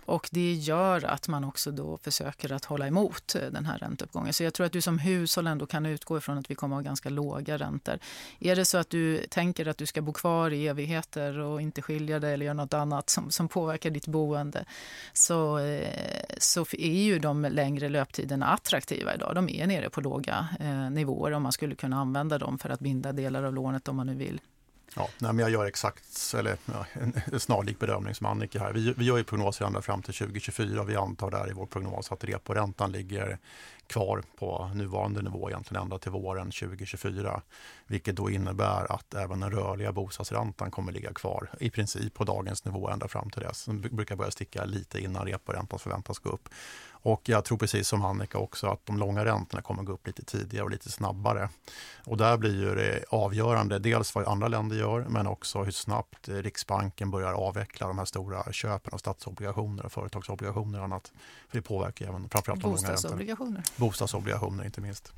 Och 0.08 0.30
det 0.32 0.54
gör 0.54 1.06
att 1.06 1.28
man 1.28 1.44
också 1.44 1.72
då 1.72 1.98
försöker 1.98 2.52
att 2.52 2.66
hålla 2.66 2.88
emot 2.88 3.36
eh, 3.36 3.42
den 3.42 3.66
här 3.66 3.78
ränteuppgången. 3.78 4.34
Så 4.34 4.44
jag 4.44 4.54
tror 4.54 4.66
att 4.66 4.72
du 4.72 4.82
som 4.82 5.00
hushåll 5.00 5.48
ändå 5.48 5.66
kan 5.66 5.86
utgå 5.86 6.18
ifrån 6.18 6.38
att 6.38 6.52
vi 6.52 6.56
kommer 6.56 6.76
att 6.76 6.84
ha 6.84 6.90
ganska 6.90 7.10
låga 7.10 7.58
räntor. 7.58 8.00
Är 8.40 8.56
det 8.56 8.66
så 8.66 8.78
att 8.78 8.90
du 8.90 9.18
tänker 9.30 9.68
att 9.68 9.78
du 9.78 9.86
ska 9.86 10.02
bo 10.02 10.14
kvar 10.14 10.52
i 10.52 10.68
evigheter 10.68 11.40
och 11.40 11.62
inte 11.62 11.82
skilja 11.82 12.20
dig 12.20 12.34
eller 12.34 12.46
göra 12.46 12.54
något 12.54 12.74
annat 12.74 13.10
som, 13.10 13.32
som 13.32 13.48
påverkar 13.48 13.90
ditt 13.90 14.08
boende 14.08 14.66
så, 15.14 15.60
eh, 15.60 16.26
så 16.38 16.66
är 16.72 17.04
ju 17.04 17.20
de 17.20 17.42
längre 17.42 17.90
löptiderna 17.90 18.46
attraktiva 18.46 19.16
idag. 19.16 19.36
De 19.36 19.50
är 19.50 19.68
nere 19.68 19.90
på 19.90 20.02
låga 20.02 20.48
eh, 20.60 20.90
nivåer 20.90 21.32
om 21.32 21.44
man 21.44 21.52
skulle 21.52 21.76
kunna 21.76 21.98
använda 22.00 22.38
dem 22.38 22.60
för 22.60 22.70
att 22.70 22.80
binda 22.80 23.12
delar 23.12 23.44
av 23.44 23.54
lånet 23.54 23.88
om 23.88 23.96
man 23.96 24.08
nu 24.08 24.16
vill. 24.16 24.42
Ja, 24.98 25.10
nej, 25.20 25.34
men 25.34 25.39
jag 25.39 25.50
gör 25.50 25.66
exakt 25.66 26.34
eller, 26.38 26.58
ja, 26.66 26.86
en 27.32 27.39
snarlik 27.39 27.80
bedömning 27.80 28.16
som 28.16 28.25
Annika 28.25 28.60
här. 28.60 28.74
Vi, 28.74 28.94
vi 28.98 29.06
gör 29.06 29.18
ju 29.18 29.24
prognoser 29.24 29.66
ända 29.66 29.82
fram 29.82 30.01
till 30.01 30.13
2024. 30.13 30.84
Vi 30.84 30.96
antar 30.96 31.32
där 31.32 31.50
i 31.50 31.54
vår 31.54 31.66
prognos 31.66 32.12
att 32.12 32.24
reporäntan 32.24 32.92
ligger 32.92 33.38
kvar 33.88 34.24
på 34.39 34.72
nuvarande 34.74 35.22
nivå 35.22 35.50
egentligen 35.50 35.84
ända 35.84 35.98
till 35.98 36.12
våren 36.12 36.51
2024. 36.51 37.41
Vilket 37.88 38.15
då 38.15 38.29
innebär 38.29 38.91
att 38.91 39.13
även 39.13 39.39
den 39.39 39.51
rörliga 39.51 39.91
bostadsräntan 39.91 40.72
kommer 40.72 40.91
ligga 40.91 41.13
kvar 41.13 41.50
i 41.60 41.70
princip 41.70 42.13
på 42.13 42.24
dagens 42.24 42.65
nivå 42.65 42.89
ända 42.89 43.08
fram 43.08 43.29
till 43.29 43.41
dess. 43.41 43.65
Den 43.65 43.82
brukar 43.82 44.15
börja 44.15 44.32
sticka 44.32 44.65
lite 44.65 45.00
innan 45.00 45.25
reporäntan 45.25 45.79
förväntas 45.79 46.20
gå 46.20 46.29
upp. 46.29 46.50
Och 47.08 47.29
jag 47.29 47.46
tror 47.46 47.58
precis 47.58 47.88
som 47.88 48.06
Annika 48.06 48.38
också 48.38 48.67
att 48.67 48.86
de 48.86 48.98
långa 48.98 49.25
räntorna 49.25 49.62
kommer 49.62 49.84
gå 49.84 49.94
upp 49.94 50.08
lite 50.08 50.25
tidigare 50.25 50.63
och 50.63 50.72
lite 50.72 50.91
snabbare. 50.91 51.50
Och 52.06 52.17
där 52.17 52.38
blir 52.38 52.62
ju 52.62 52.75
det 52.75 53.03
avgörande 53.10 53.79
dels 53.79 54.15
vad 54.15 54.27
andra 54.27 54.48
länder 54.48 54.75
gör 54.75 55.06
men 55.10 55.27
också 55.27 55.63
hur 55.63 55.72
snabbt 55.72 56.29
Riksbanken 56.29 57.12
börjar 57.12 57.34
avveckla 57.34 57.88
de 57.88 57.98
här 57.98 58.06
stora 58.06 58.53
köpen 58.53 58.94
av 58.94 58.98
statsobligationer 58.98 59.86
och 59.86 59.91
företagsobligationer 59.91 60.79
och 60.79 60.86
annat. 60.86 61.12
För 61.50 61.58
det 61.58 61.62
påverkar 61.62 62.08
även 62.08 62.29
framförallt 62.29 62.62
de 62.62 62.67
långa 62.67 62.75
räntorna. 62.75 62.94
Bostadsobligationer 62.94 63.63
inte 64.66 64.82
minst. 64.82 65.14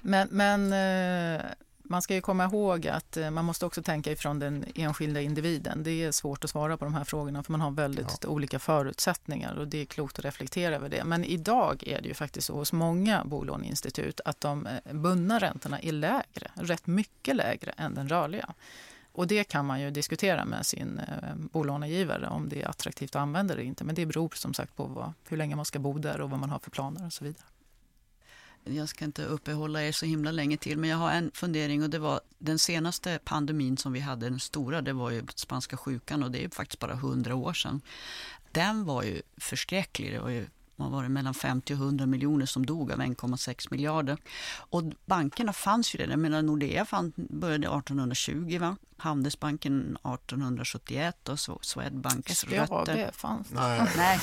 Men, 0.00 0.28
men 0.30 0.72
eh, 0.72 1.44
man 1.90 2.02
ska 2.02 2.14
ju 2.14 2.20
komma 2.20 2.44
ihåg 2.44 2.86
att 2.86 3.16
eh, 3.16 3.30
man 3.30 3.44
måste 3.44 3.66
också 3.66 3.82
tänka 3.82 4.12
ifrån 4.12 4.38
den 4.38 4.64
enskilda 4.74 5.20
individen. 5.20 5.82
Det 5.82 6.04
är 6.04 6.12
svårt 6.12 6.44
att 6.44 6.50
svara 6.50 6.76
på 6.76 6.84
de 6.84 6.94
här 6.94 7.04
frågorna 7.04 7.42
för 7.42 7.52
man 7.52 7.60
har 7.60 7.70
väldigt 7.70 8.18
ja. 8.22 8.28
olika 8.28 8.58
förutsättningar 8.58 9.54
och 9.54 9.68
det 9.68 9.78
är 9.78 9.84
klokt 9.84 10.18
att 10.18 10.24
reflektera 10.24 10.74
över 10.74 10.88
det. 10.88 11.04
Men 11.04 11.24
idag 11.24 11.82
är 11.86 12.02
det 12.02 12.08
ju 12.08 12.14
faktiskt 12.14 12.46
så 12.46 12.54
hos 12.54 12.72
många 12.72 13.24
bolåneinstitut 13.24 14.20
att 14.24 14.40
de 14.40 14.66
eh, 14.66 14.92
bundna 14.92 15.38
räntorna 15.38 15.80
är 15.80 15.92
lägre, 15.92 16.50
rätt 16.54 16.86
mycket 16.86 17.36
lägre 17.36 17.70
än 17.76 17.94
den 17.94 18.08
rörliga. 18.08 18.54
Och 19.12 19.26
det 19.26 19.44
kan 19.44 19.66
man 19.66 19.80
ju 19.80 19.90
diskutera 19.90 20.44
med 20.44 20.66
sin 20.66 21.00
bolånegivare 21.34 22.28
om 22.28 22.48
det 22.48 22.62
är 22.62 22.68
attraktivt 22.68 23.16
att 23.16 23.22
använda 23.22 23.54
det 23.54 23.60
eller 23.60 23.68
inte. 23.68 23.84
Men 23.84 23.94
det 23.94 24.06
beror 24.06 24.32
som 24.34 24.54
sagt 24.54 24.76
på 24.76 24.84
vad, 24.84 25.12
hur 25.28 25.36
länge 25.36 25.56
man 25.56 25.64
ska 25.64 25.78
bo 25.78 25.98
där 25.98 26.20
och 26.20 26.30
vad 26.30 26.40
man 26.40 26.50
har 26.50 26.58
för 26.58 26.70
planer 26.70 27.06
och 27.06 27.12
så 27.12 27.24
vidare 27.24 27.44
jag 28.74 28.88
ska 28.88 29.04
inte 29.04 29.24
uppehålla 29.24 29.82
er 29.82 29.92
så 29.92 30.06
himla 30.06 30.30
länge 30.30 30.56
till, 30.56 30.78
men 30.78 30.90
jag 30.90 30.96
har 30.96 31.10
en 31.10 31.30
fundering 31.34 31.82
och 31.82 31.90
det 31.90 31.98
var 31.98 32.20
den 32.38 32.58
senaste 32.58 33.18
pandemin 33.24 33.76
som 33.76 33.92
vi 33.92 34.00
hade, 34.00 34.28
den 34.28 34.40
stora, 34.40 34.82
det 34.82 34.92
var 34.92 35.10
ju 35.10 35.26
spanska 35.34 35.76
sjukan 35.76 36.22
och 36.22 36.30
det 36.30 36.44
är 36.44 36.48
faktiskt 36.48 36.78
bara 36.78 36.94
hundra 36.94 37.34
år 37.34 37.52
sedan. 37.52 37.80
Den 38.52 38.84
var 38.84 39.02
ju 39.02 39.22
förskräcklig. 39.36 40.12
Det 40.12 40.20
var 40.20 40.30
ju 40.30 40.46
vad 40.78 40.90
var 40.90 41.02
det, 41.02 41.08
mellan 41.08 41.34
50 41.34 41.74
och 41.74 41.78
100 41.78 42.06
miljoner 42.06 42.46
som 42.46 42.66
dog 42.66 42.92
av 42.92 42.98
1,6 42.98 43.68
miljarder. 43.70 44.18
Och 44.58 44.82
bankerna 45.04 45.52
fanns 45.52 45.94
ju 45.94 45.98
redan. 45.98 46.10
Jag 46.10 46.18
menar 46.18 46.42
Nordea 46.42 46.84
fann, 46.84 47.12
började 47.16 47.66
1820, 47.66 48.58
va? 48.60 48.76
Handelsbanken 48.96 49.80
1871 49.80 51.28
och 51.28 51.40
så 51.40 51.58
Swedbanks 51.62 52.44
rötter. 52.44 52.96
det 52.96 53.10
fanns 53.14 53.50
Nej, 53.50 53.82
Nej 53.96 54.20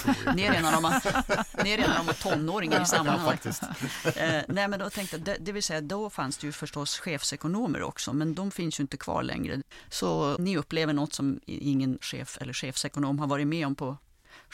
ni 1.63 1.72
är 1.72 1.78
redan 1.78 2.06
tonåringar 2.22 2.82
i 2.82 2.86
sammanhanget. 2.86 3.62
Ja, 4.04 4.12
eh, 4.12 4.44
nej, 4.48 4.68
men 4.68 4.80
då 4.80 4.89
tänkte 4.89 5.18
det, 5.18 5.38
det 5.39 5.52
vill 5.52 5.63
säga 5.63 5.82
då 5.82 6.10
fanns 6.10 6.38
det 6.38 6.48
ju 6.48 6.52
förstås 6.52 7.00
chefsekonomer 7.00 7.84
också, 7.84 8.13
men 8.13 8.36
de 8.36 8.52
finns 8.52 8.80
ju 8.80 8.82
inte 8.82 8.98
kvar 8.98 9.24
längre. 9.24 9.62
Så 9.89 10.38
ni 10.38 10.58
upplever 10.58 10.94
något 10.94 11.13
som 11.13 11.39
ingen 11.46 11.98
chef 12.02 12.38
eller 12.41 12.54
chefsekonom 12.54 13.20
har 13.20 13.28
varit 13.28 13.48
med 13.48 13.68
om 13.68 13.76
på 13.76 13.98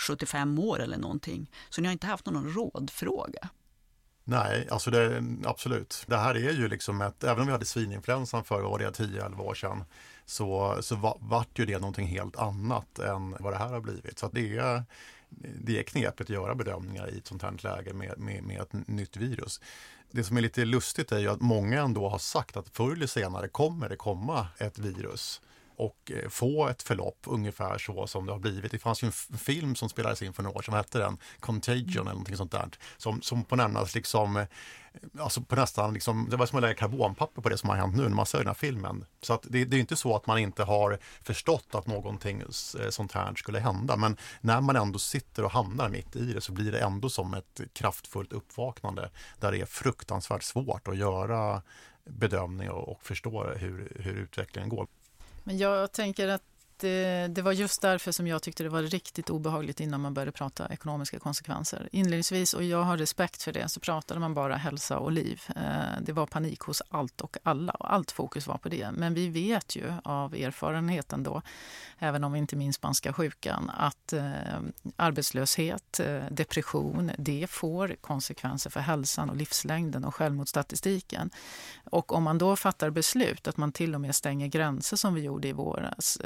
75 0.02 0.60
år 0.60 0.80
eller 0.80 0.98
någonting. 0.98 1.52
Så 1.70 1.82
ni 1.82 1.88
har 1.88 1.94
inte 1.94 2.08
haft 2.08 2.26
någon 2.26 2.54
rådfråga? 2.54 3.50
Nej, 4.24 4.68
alltså 4.72 4.92
det, 4.92 5.24
absolut. 5.46 6.04
Det 6.08 6.18
här 6.18 6.36
är 6.36 6.52
ju 6.52 6.68
liksom 6.68 7.02
ett, 7.02 7.24
även 7.24 7.40
om 7.40 7.46
vi 7.46 7.52
hade 7.52 7.66
svininfluensan 7.66 8.44
för, 8.44 8.62
vad 8.62 8.80
det 8.80 8.90
10-11 8.90 9.40
år 9.40 9.54
sedan, 9.54 9.84
så, 10.26 10.78
så 10.82 11.18
vart 11.20 11.60
ju 11.60 11.66
det 11.66 11.80
någonting 11.80 12.08
helt 12.08 12.38
annat 12.38 13.00
än 13.00 13.36
vad 13.40 13.54
det 13.54 13.58
här 13.58 13.70
har 13.70 13.82
blivit. 13.82 14.20
Så 14.20 14.30
det 14.34 14.58
är, 14.58 14.84
det 15.64 15.80
är 15.80 15.84
knepigt 15.84 16.22
att 16.22 16.30
göra 16.30 16.56
bedömningar 16.56 17.10
i 17.10 17.18
ett 17.18 17.28
sånt 17.28 17.42
här 17.42 17.58
läge 17.64 17.94
med, 17.94 18.20
med, 18.20 18.44
med 18.44 18.62
ett 18.62 18.88
nytt 18.88 19.18
virus. 19.18 19.62
Det 20.12 20.24
som 20.24 20.38
är 20.38 20.42
lite 20.42 20.66
lustigt 20.66 21.12
är 21.12 21.20
ju 21.20 21.28
att 21.28 21.42
många 21.42 21.82
ändå 21.82 22.10
har 22.10 22.20
sagt 22.20 22.58
att 22.58 22.70
förr 22.70 22.92
eller 22.92 23.08
senare 23.08 23.48
kommer 23.48 23.90
det 23.90 23.96
komma 23.96 24.48
ett 24.58 24.80
virus 24.80 25.42
och 25.82 26.12
eh, 26.12 26.30
få 26.30 26.68
ett 26.68 26.84
förlopp 26.84 27.20
ungefär 27.28 27.78
så 27.78 28.08
som 28.08 28.26
det 28.26 28.32
har 28.32 28.40
blivit. 28.40 28.72
Det 28.72 28.80
fanns 28.80 29.04
ju 29.04 29.06
en 29.06 29.38
film 29.38 29.76
som 29.76 29.90
spelades 29.90 30.22
in 30.22 30.34
för 30.34 30.44
några 30.44 30.58
år 30.58 30.66
vad 30.68 30.78
hette 30.78 31.00
den? 31.00 31.18
Contagion 31.40 32.02
eller 32.02 32.12
någonting 32.12 32.38
sånt 32.38 32.52
där. 32.52 32.70
Som, 32.98 33.22
som 33.22 33.44
på 33.44 33.56
nämnas 33.56 33.96
liksom 33.96 34.38
eh, 34.38 34.46
Alltså 35.20 35.42
på 35.42 35.56
nästan 35.56 35.94
liksom, 35.94 36.28
det 36.30 36.38
var 36.38 36.46
som 36.46 36.58
att 36.58 36.62
lägga 36.62 36.74
karbonpapper 36.74 37.42
på 37.42 37.50
det 37.50 37.58
som 37.58 37.70
har 37.70 37.76
hänt 37.76 37.96
nu 37.96 38.04
när 38.04 38.10
man 38.10 38.26
ser 38.26 38.38
den 38.38 38.48
här 38.48 38.54
filmen. 38.54 39.06
Så 39.22 39.34
att 39.34 39.46
det, 39.50 39.66
det 39.66 39.78
är 39.78 39.80
inte 39.80 39.96
så 39.96 40.16
att 40.16 40.28
man 40.28 40.38
inte 40.38 40.64
har 40.64 41.00
förstått 41.24 41.76
att 41.76 41.88
någonting 41.88 42.42
eh, 42.42 42.90
sånt 42.90 43.12
här 43.12 43.36
skulle 43.36 43.60
hända. 43.60 43.98
Men 43.98 44.18
när 44.42 44.62
man 44.62 44.76
ändå 44.76 45.00
sitter 45.00 45.44
och 45.46 45.52
hamnar 45.52 45.90
mitt 45.90 46.16
i 46.16 46.34
det 46.34 46.42
så 46.42 46.52
blir 46.52 46.72
det 46.72 46.80
ändå 46.80 47.10
som 47.10 47.34
ett 47.34 47.62
kraftfullt 47.74 48.34
uppvaknande 48.34 49.12
där 49.40 49.52
det 49.52 49.62
är 49.62 49.66
fruktansvärt 49.66 50.44
svårt 50.44 50.88
att 50.88 50.98
göra 50.98 51.62
bedömning 52.06 52.70
och, 52.70 52.90
och 52.90 53.04
förstå 53.04 53.44
hur, 53.44 53.98
hur 54.00 54.14
utvecklingen 54.14 54.70
går. 54.70 54.88
Men 55.52 55.58
jag 55.58 55.92
tänker 55.92 56.28
att 56.28 56.44
det, 56.82 57.24
eh, 57.24 57.30
det, 57.30 57.42
var 57.42 57.52
just 57.52 57.82
därför 57.82 58.12
som 58.12 58.28
jag 58.28 58.42
tyckte 58.42 58.64
det 58.64 58.70
var 58.70 58.82
riktigt 58.82 59.30
obehagligt 59.30 59.80
innan 59.80 60.02
man 60.02 60.14
började 60.14 60.32
prata 60.32 60.68
ekonomiska 60.70 61.20
konsekvenser. 61.20 61.90
Inledningsvis, 61.92 62.54
och 62.54 62.64
jag 62.64 62.84
har 62.84 62.98
respekt 62.98 63.44
för 63.44 63.52
det, 63.52 63.70
så 63.70 63.80
pratade 63.80 64.20
man 64.20 64.34
bara 64.34 64.56
hälsa 64.56 65.00
och 65.00 65.12
liv. 65.12 65.42
Eh, 65.56 66.02
det 66.02 66.14
var 66.14 66.26
panik 66.26 66.60
hos 66.60 66.82
allt 66.90 67.22
och 67.22 67.38
alla 67.44 67.74
och 67.74 67.94
allt 67.94 68.12
fokus 68.12 68.48
var 68.48 68.58
på 68.58 68.70
det. 68.70 68.92
Men 68.92 69.14
vi 69.14 69.28
vet 69.28 69.76
ju 69.76 69.94
av 70.04 70.36
erfarenheten 70.36 71.24
då, 71.24 71.42
även 72.00 72.24
om 72.24 72.32
vi 72.32 72.40
inte 72.40 72.56
minns 72.56 72.76
spanska 72.76 73.14
sjukan, 73.14 73.70
att 73.70 74.14
eh, 74.14 74.24
arbetslöshet, 74.96 76.00
depression, 76.30 77.12
det 77.18 77.48
får 77.50 77.96
konsekvenser 78.02 78.70
för 78.70 78.80
hälsan 78.80 79.30
och 79.30 79.36
livslängden 79.36 80.06
och 80.06 80.16
självmordsstatistiken. 80.16 81.30
Och 81.90 82.14
om 82.14 82.24
man 82.24 82.38
då 82.38 82.56
fattar 82.56 82.90
beslut 82.90 83.48
att 83.48 83.58
man 83.58 83.72
till 83.72 83.96
och 83.96 84.02
med 84.02 84.16
stänger 84.16 84.48
gränser 84.48 84.98
som 84.98 85.14
vi 85.14 85.22
gjorde 85.22 85.48
i 85.48 85.52
våras 85.52 86.18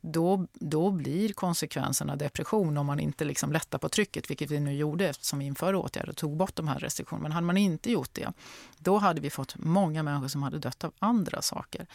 då, 0.00 0.46
då 0.52 0.90
blir 0.90 1.32
konsekvenserna 1.32 2.16
depression 2.16 2.76
om 2.76 2.86
man 2.86 3.00
inte 3.00 3.24
liksom 3.24 3.52
lättar 3.52 3.78
på 3.78 3.88
trycket, 3.88 4.30
vilket 4.30 4.50
vi 4.50 4.60
nu 4.60 4.74
gjorde 4.74 5.08
eftersom 5.08 5.38
vi 5.38 5.44
införde 5.44 5.78
åtgärder 5.78 6.08
och 6.10 6.16
tog 6.16 6.36
bort 6.36 6.56
de 6.56 6.68
här 6.68 6.78
restriktionerna. 6.78 7.22
Men 7.22 7.32
hade 7.32 7.46
man 7.46 7.56
inte 7.56 7.92
gjort 7.92 8.10
det, 8.12 8.32
då 8.78 8.98
hade 8.98 9.20
vi 9.20 9.30
fått 9.30 9.56
många 9.58 10.02
människor 10.02 10.28
som 10.28 10.42
hade 10.42 10.58
dött 10.58 10.84
av 10.84 10.92
andra 10.98 11.42
saker. 11.42 11.86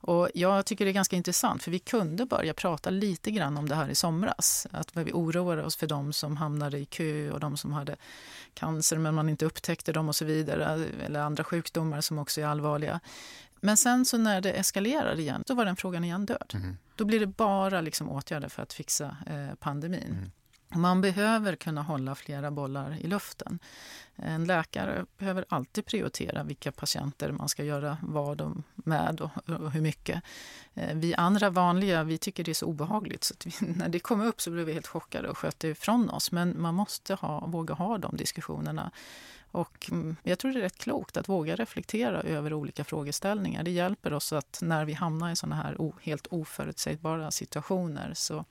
Och 0.00 0.28
jag 0.34 0.66
tycker 0.66 0.84
det 0.84 0.90
är 0.90 0.92
ganska 0.92 1.16
intressant, 1.16 1.62
för 1.62 1.70
vi 1.70 1.78
kunde 1.78 2.26
börja 2.26 2.54
prata 2.54 2.90
lite 2.90 3.30
grann 3.30 3.56
om 3.56 3.68
det 3.68 3.74
här 3.74 3.88
i 3.88 3.94
somras. 3.94 4.66
Att 4.70 4.96
vi 4.96 5.12
oroade 5.12 5.64
oss 5.64 5.76
för 5.76 5.86
de 5.86 6.12
som 6.12 6.36
hamnade 6.36 6.78
i 6.78 6.84
kö 6.84 7.30
och 7.30 7.40
de 7.40 7.56
som 7.56 7.72
hade 7.72 7.96
cancer 8.54 8.98
men 8.98 9.14
man 9.14 9.28
inte 9.28 9.46
upptäckte 9.46 9.92
dem 9.92 10.08
och 10.08 10.16
så 10.16 10.24
vidare. 10.24 10.86
Eller 11.04 11.20
andra 11.20 11.44
sjukdomar 11.44 12.00
som 12.00 12.18
också 12.18 12.40
är 12.40 12.46
allvarliga. 12.46 13.00
Men 13.60 13.76
sen 13.76 14.04
så 14.04 14.18
när 14.18 14.40
det 14.40 14.52
eskalerar 14.52 15.20
igen, 15.20 15.42
då 15.46 15.54
var 15.54 15.64
den 15.64 15.76
frågan 15.76 16.04
igen 16.04 16.26
död. 16.26 16.52
Mm. 16.54 16.76
Då 16.96 17.04
blir 17.04 17.20
det 17.20 17.26
bara 17.26 17.80
liksom 17.80 18.08
åtgärder 18.08 18.48
för 18.48 18.62
att 18.62 18.72
fixa 18.72 19.16
eh, 19.26 19.54
pandemin. 19.54 20.16
Mm. 20.18 20.30
Man 20.74 21.00
behöver 21.00 21.56
kunna 21.56 21.82
hålla 21.82 22.14
flera 22.14 22.50
bollar 22.50 22.96
i 23.00 23.06
luften. 23.06 23.58
En 24.16 24.44
läkare 24.44 25.04
behöver 25.18 25.44
alltid 25.48 25.86
prioritera 25.86 26.42
vilka 26.42 26.72
patienter 26.72 27.32
man 27.32 27.48
ska 27.48 27.64
göra 27.64 27.98
vad 28.02 28.62
med 28.74 29.20
och 29.20 29.30
hur 29.72 29.80
mycket. 29.80 30.22
Eh, 30.74 30.94
vi 30.94 31.14
andra 31.14 31.50
vanliga 31.50 32.04
vi 32.04 32.18
tycker 32.18 32.44
det 32.44 32.52
är 32.52 32.54
så 32.54 32.66
obehagligt 32.66 33.24
så 33.24 33.34
vi, 33.44 33.52
när 33.76 33.88
det 33.88 33.98
kom 33.98 34.20
upp 34.20 34.40
så 34.40 34.50
blev 34.50 34.66
vi 34.66 34.72
helt 34.72 34.86
chockade 34.86 35.28
och 35.28 35.38
sköt 35.38 35.60
det 35.60 35.68
ifrån 35.68 36.10
oss. 36.10 36.32
Men 36.32 36.60
man 36.60 36.74
måste 36.74 37.14
ha, 37.14 37.46
våga 37.46 37.74
ha 37.74 37.98
de 37.98 38.16
diskussionerna. 38.16 38.90
Och 39.50 39.88
mm, 39.90 40.16
jag 40.22 40.38
tror 40.38 40.52
det 40.52 40.58
är 40.58 40.62
rätt 40.62 40.78
klokt 40.78 41.16
att 41.16 41.28
våga 41.28 41.56
reflektera 41.56 42.20
över 42.20 42.52
olika 42.52 42.84
frågeställningar. 42.84 43.62
Det 43.62 43.70
hjälper 43.70 44.12
oss 44.12 44.32
att 44.32 44.58
när 44.62 44.84
vi 44.84 44.92
hamnar 44.92 45.30
i 45.30 45.36
såna 45.36 45.56
här 45.56 45.92
helt 46.02 46.26
oförutsägbara 46.26 47.30
situationer 47.30 48.14
så 48.14 48.44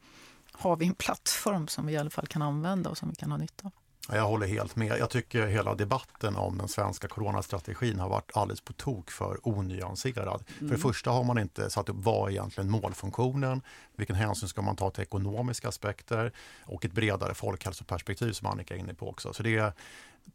har 0.59 0.75
vi 0.75 0.87
en 0.87 0.95
plattform 0.95 1.67
som 1.67 1.85
vi 1.85 1.93
i 1.93 1.97
alla 1.97 2.09
fall 2.09 2.27
kan 2.27 2.41
använda 2.41 2.89
och 2.89 2.97
som 2.97 3.09
vi 3.09 3.15
kan 3.15 3.31
ha 3.31 3.37
nytta 3.37 3.65
av. 3.65 3.71
Jag 4.15 4.27
håller 4.27 4.47
helt 4.47 4.75
med. 4.75 4.97
Jag 4.99 5.09
tycker 5.09 5.47
hela 5.47 5.75
debatten 5.75 6.35
om 6.35 6.57
den 6.57 6.67
svenska 6.67 7.07
coronastrategin 7.07 7.99
har 7.99 8.09
varit 8.09 8.37
alldeles 8.37 8.61
på 8.61 8.73
tok 8.73 9.11
för 9.11 9.47
onyanserad. 9.47 10.27
Mm. 10.27 10.43
För 10.45 10.65
det 10.65 10.65
mm. 10.65 10.79
första 10.79 11.11
har 11.11 11.23
man 11.23 11.39
inte 11.39 11.69
satt 11.69 11.89
upp 11.89 11.95
vad 11.99 12.27
är 12.27 12.31
egentligen 12.31 12.69
målfunktionen, 12.69 13.61
vilken 13.95 14.15
hänsyn 14.15 14.49
ska 14.49 14.61
man 14.61 14.75
ta 14.75 14.89
till 14.89 15.03
ekonomiska 15.03 15.67
aspekter 15.67 16.31
och 16.65 16.85
ett 16.85 16.91
bredare 16.91 17.33
folkhälsoperspektiv 17.33 18.31
som 18.31 18.47
Annika 18.47 18.75
är 18.75 18.79
inne 18.79 18.93
på 18.93 19.09
också. 19.09 19.33
Så 19.33 19.43
det, 19.43 19.73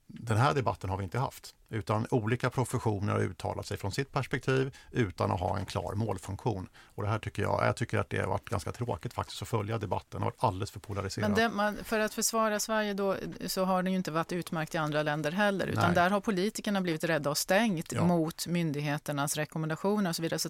den 0.06 0.36
här 0.36 0.54
debatten 0.54 0.90
har 0.90 0.96
vi 0.96 1.04
inte 1.04 1.18
haft, 1.18 1.54
utan 1.72 2.06
olika 2.10 2.50
professioner 2.50 3.12
har 3.12 3.20
uttalat 3.20 3.66
sig 3.66 3.76
från 3.76 3.92
sitt 3.92 4.12
perspektiv 4.12 4.76
utan 4.90 5.30
att 5.30 5.40
ha 5.40 5.58
en 5.58 5.66
klar 5.66 5.94
målfunktion. 5.94 6.68
Och 6.94 7.02
det 7.02 7.08
här 7.08 7.18
tycker 7.18 7.42
jag, 7.42 7.66
jag 7.66 7.76
tycker 7.76 7.98
att 7.98 8.10
det 8.10 8.18
har 8.18 8.26
varit 8.26 8.48
ganska 8.48 8.72
tråkigt 8.72 9.14
faktiskt 9.14 9.42
att 9.42 9.48
följa 9.48 9.78
debatten, 9.78 10.08
den 10.10 10.22
har 10.22 10.30
varit 10.30 10.44
alldeles 10.44 10.70
för 10.70 10.80
polariserad. 10.80 11.30
Men 11.30 11.38
det, 11.38 11.48
man, 11.48 11.76
för 11.84 12.00
att 12.00 12.14
försvara 12.14 12.60
Sverige 12.60 12.94
då, 12.94 13.16
så 13.46 13.64
har 13.64 13.82
det 13.82 13.90
ju 13.90 13.96
inte 13.96 14.10
varit 14.10 14.32
utmärkt 14.32 14.74
i 14.74 14.78
andra 14.78 15.02
länder 15.02 15.32
heller, 15.32 15.66
utan 15.66 15.84
Nej. 15.84 15.94
där 15.94 16.10
har 16.10 16.20
politikerna 16.20 16.80
blivit 16.80 17.04
rädda 17.04 17.30
och 17.30 17.38
stängt 17.38 17.92
ja. 17.92 18.04
mot 18.04 18.46
myndigheternas 18.46 19.36
rekommendationer 19.36 20.10
och 20.10 20.16
så 20.16 20.22
vidare. 20.22 20.38
Så 20.38 20.48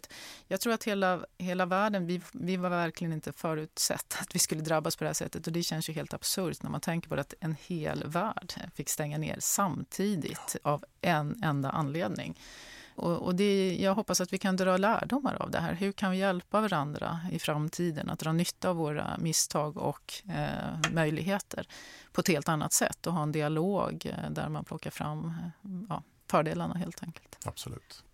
jag 0.48 0.60
tror 0.60 0.72
att 0.72 0.84
hela, 0.84 1.24
hela 1.38 1.66
världen, 1.66 2.06
vi, 2.06 2.20
vi 2.32 2.56
var 2.56 2.70
verkligen 2.70 3.12
inte 3.12 3.32
förutsett 3.32 4.16
att 4.20 4.34
vi 4.34 4.38
skulle 4.38 4.60
drabbas 4.60 4.96
på 4.96 5.04
det 5.04 5.08
här 5.08 5.14
sättet 5.14 5.46
och 5.46 5.52
det 5.52 5.62
känns 5.62 5.88
ju 5.88 5.92
helt 5.92 6.14
absurt 6.14 6.62
när 6.62 6.70
man 6.70 6.80
tänker 6.80 7.08
på 7.08 7.14
att 7.14 7.34
en 7.40 7.56
hel 7.66 8.04
värld 8.06 8.54
fick 8.74 8.88
stänga 8.88 9.18
ner 9.18 9.36
samtidigt 9.40 10.56
av 10.62 10.84
en 11.00 11.11
en 11.12 11.42
enda 11.42 11.70
anledning. 11.70 12.38
Och, 12.94 13.22
och 13.22 13.34
det, 13.34 13.76
jag 13.80 13.94
hoppas 13.94 14.20
att 14.20 14.32
vi 14.32 14.38
kan 14.38 14.56
dra 14.56 14.76
lärdomar 14.76 15.42
av 15.42 15.50
det 15.50 15.58
här. 15.58 15.74
Hur 15.74 15.92
kan 15.92 16.10
vi 16.10 16.18
hjälpa 16.18 16.60
varandra 16.60 17.20
i 17.32 17.38
framtiden 17.38 18.10
att 18.10 18.18
dra 18.18 18.32
nytta 18.32 18.70
av 18.70 18.76
våra 18.76 19.16
misstag 19.18 19.76
och 19.76 20.12
eh, 20.28 20.92
möjligheter 20.92 21.66
på 22.12 22.20
ett 22.20 22.28
helt 22.28 22.48
annat 22.48 22.72
sätt 22.72 23.06
och 23.06 23.12
ha 23.12 23.22
en 23.22 23.32
dialog 23.32 24.06
eh, 24.06 24.30
där 24.30 24.48
man 24.48 24.64
plockar 24.64 24.90
fram 24.90 25.26
eh, 25.26 25.70
ja, 25.88 26.02
fördelarna 26.26 26.74
helt 26.74 27.02
enkelt. 27.02 27.38
Absolut. 27.44 28.04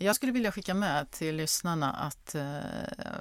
Jag 0.00 0.16
skulle 0.16 0.32
vilja 0.32 0.52
skicka 0.52 0.74
med 0.74 1.10
till 1.10 1.36
lyssnarna 1.36 1.92
att 1.92 2.34
eh, 2.34 2.58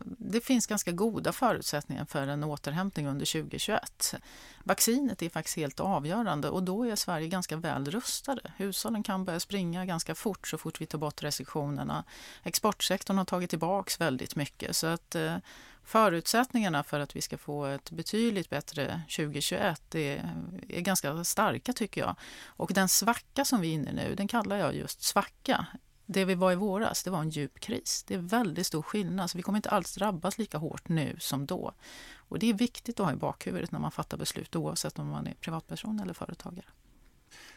det 0.06 0.42
finns 0.42 0.68
ganska 0.68 0.92
goda 0.92 1.32
förutsättningar 1.32 2.06
för 2.06 2.28
en 2.28 2.44
återhämtning 2.44 3.08
under 3.08 3.26
2021. 3.26 4.16
Vaccinet 4.64 5.22
är 5.22 5.30
faktiskt 5.30 5.58
helt 5.58 5.80
avgörande 5.80 6.50
och 6.50 6.64
då 6.64 6.84
är 6.84 6.96
Sverige 6.96 7.28
ganska 7.28 7.56
väl 7.56 7.92
rustade. 7.92 8.42
Hushållen 8.58 9.04
kan 9.04 9.26
börja 9.26 9.40
springa 9.40 9.86
ganska 9.86 10.16
fort 10.16 10.48
så 10.48 10.58
fort 10.58 10.82
vi 10.82 10.86
tar 10.86 10.98
bort 10.98 11.24
restriktionerna. 11.24 12.04
Exportsektorn 12.44 13.18
har 13.18 13.26
tagit 13.26 13.50
tillbaks 13.50 14.02
väldigt 14.02 14.36
mycket 14.36 14.76
så 14.76 14.88
att 14.88 15.16
eh, 15.16 15.38
förutsättningarna 15.84 16.84
för 16.84 17.00
att 17.00 17.16
vi 17.16 17.22
ska 17.22 17.38
få 17.38 17.66
ett 17.66 17.92
betydligt 17.92 18.50
bättre 18.50 19.02
2021 19.16 19.96
är, 19.96 20.30
är 20.70 20.82
ganska 20.82 21.24
starka 21.24 21.74
tycker 21.74 22.02
jag. 22.02 22.16
Och 22.46 22.72
den 22.74 22.90
svacka 22.90 23.46
som 23.46 23.62
vi 23.62 23.70
är 23.70 23.74
inne 23.74 23.90
i 23.92 23.94
nu, 23.94 24.16
den 24.16 24.28
kallar 24.28 24.58
jag 24.58 24.76
just 24.76 25.04
svacka. 25.04 25.66
Det 26.06 26.26
vi 26.26 26.36
var 26.36 26.52
i 26.52 26.56
våras, 26.56 27.04
det 27.04 27.10
var 27.10 27.20
en 27.20 27.30
djup 27.30 27.60
kris. 27.60 28.04
Det 28.08 28.14
är 28.14 28.18
väldigt 28.20 28.68
stor 28.68 28.82
skillnad, 28.82 29.30
så 29.30 29.38
vi 29.38 29.42
kommer 29.42 29.58
inte 29.58 29.70
alls 29.70 29.96
drabbas 29.96 30.38
lika 30.38 30.58
hårt 30.58 30.90
nu 30.90 31.16
som 31.20 31.46
då. 31.46 31.74
Och 32.16 32.40
det 32.40 32.50
är 32.50 32.54
viktigt 32.54 33.00
att 33.00 33.06
ha 33.06 33.14
i 33.14 33.16
bakhuvudet 33.16 33.72
när 33.72 33.80
man 33.80 33.92
fattar 33.92 34.18
beslut 34.18 34.56
oavsett 34.56 35.00
om 35.00 35.08
man 35.08 35.28
är 35.28 35.34
privatperson 35.34 36.00
eller 36.00 36.14
företagare. 36.14 36.66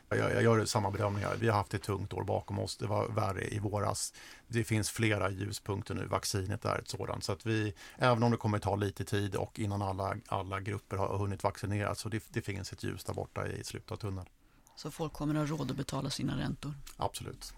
Jag, 0.08 0.18
jag 0.18 0.42
gör 0.42 0.64
samma 0.64 0.90
bedömningar. 0.90 1.36
Vi 1.40 1.48
har 1.48 1.56
haft 1.56 1.74
ett 1.74 1.82
tungt 1.82 2.12
år 2.12 2.24
bakom 2.24 2.58
oss. 2.58 2.76
Det 2.76 2.86
var 2.86 3.08
värre 3.08 3.48
i 3.48 3.58
våras. 3.58 4.14
Det 4.46 4.64
finns 4.64 4.90
flera 4.90 5.30
ljuspunkter 5.30 5.94
nu. 5.94 6.06
Vaccinet 6.06 6.64
är 6.64 6.78
ett 6.78 6.88
sådant. 6.88 7.24
Så 7.24 7.32
att 7.32 7.46
vi, 7.46 7.74
även 7.96 8.22
om 8.22 8.30
det 8.30 8.36
kommer 8.36 8.58
ta 8.58 8.76
lite 8.76 9.04
tid 9.04 9.34
och 9.34 9.58
innan 9.58 9.82
alla, 9.82 10.16
alla 10.26 10.60
grupper 10.60 10.96
har 10.96 11.18
hunnit 11.18 11.42
vaccineras, 11.42 12.00
så 12.00 12.08
det, 12.08 12.24
det 12.28 12.42
finns 12.42 12.72
ett 12.72 12.84
ljus 12.84 13.04
där 13.04 13.14
borta 13.14 13.46
i 13.46 13.64
slutet 13.64 13.92
av 13.92 13.96
tunneln. 13.96 14.26
Så 14.76 14.90
folk 14.90 15.12
kommer 15.12 15.34
att 15.34 15.48
ha 15.48 15.56
råd 15.56 15.70
att 15.70 15.76
betala 15.76 16.10
sina 16.10 16.38
räntor? 16.38 16.74
Absolut. 16.96 17.54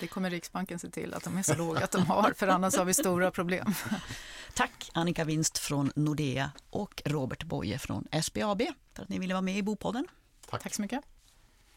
Det 0.00 0.06
kommer 0.06 0.30
Riksbanken 0.30 0.78
se 0.78 0.90
till 0.90 1.14
att 1.14 1.24
de 1.24 1.38
är 1.38 1.42
så 1.42 1.56
låga 1.56 1.84
att 1.84 1.90
de 1.90 2.06
har, 2.06 2.32
för 2.32 2.48
annars 2.48 2.76
har 2.76 2.84
vi 2.84 2.94
stora 2.94 3.30
problem. 3.30 3.74
Tack 4.54 4.90
Annika 4.94 5.24
Winst 5.24 5.58
från 5.58 5.92
Nordea 5.96 6.52
och 6.70 7.02
Robert 7.04 7.44
Boye 7.44 7.78
från 7.78 8.08
SBAB 8.22 8.62
för 8.94 9.02
att 9.02 9.08
ni 9.08 9.18
ville 9.18 9.34
vara 9.34 9.42
med 9.42 9.56
i 9.58 9.62
Bopodden. 9.62 10.06
Tack. 10.50 10.62
Tack 10.62 10.74
så 10.74 10.82
mycket. 10.82 11.00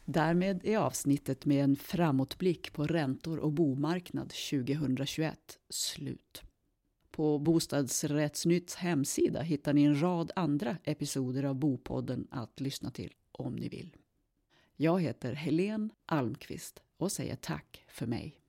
Därmed 0.06 0.66
är 0.66 0.78
avsnittet 0.78 1.46
med 1.46 1.64
en 1.64 1.76
framåtblick 1.76 2.74
på 2.74 2.88
räntor 2.88 3.38
och 3.38 3.52
bomarknad 3.52 4.34
2021 4.50 5.38
slut. 5.70 6.42
På 7.12 7.40
Bostadsrättsnytts 7.40 8.76
hemsida 8.76 9.42
hittar 9.42 9.74
ni 9.74 9.84
en 9.84 10.02
rad 10.02 10.32
andra 10.36 10.78
episoder 10.84 11.44
av 11.44 11.56
Bopodden 11.56 12.28
att 12.32 12.60
lyssna 12.60 12.92
till 12.92 13.14
om 13.32 13.56
ni 13.56 13.70
vill. 13.70 13.96
Jag 14.76 15.02
heter 15.02 15.34
Helene 15.34 15.90
Almqvist 16.06 16.82
och 17.04 17.12
säger 17.12 17.36
tack 17.36 17.86
för 17.88 18.06
mig. 18.06 18.43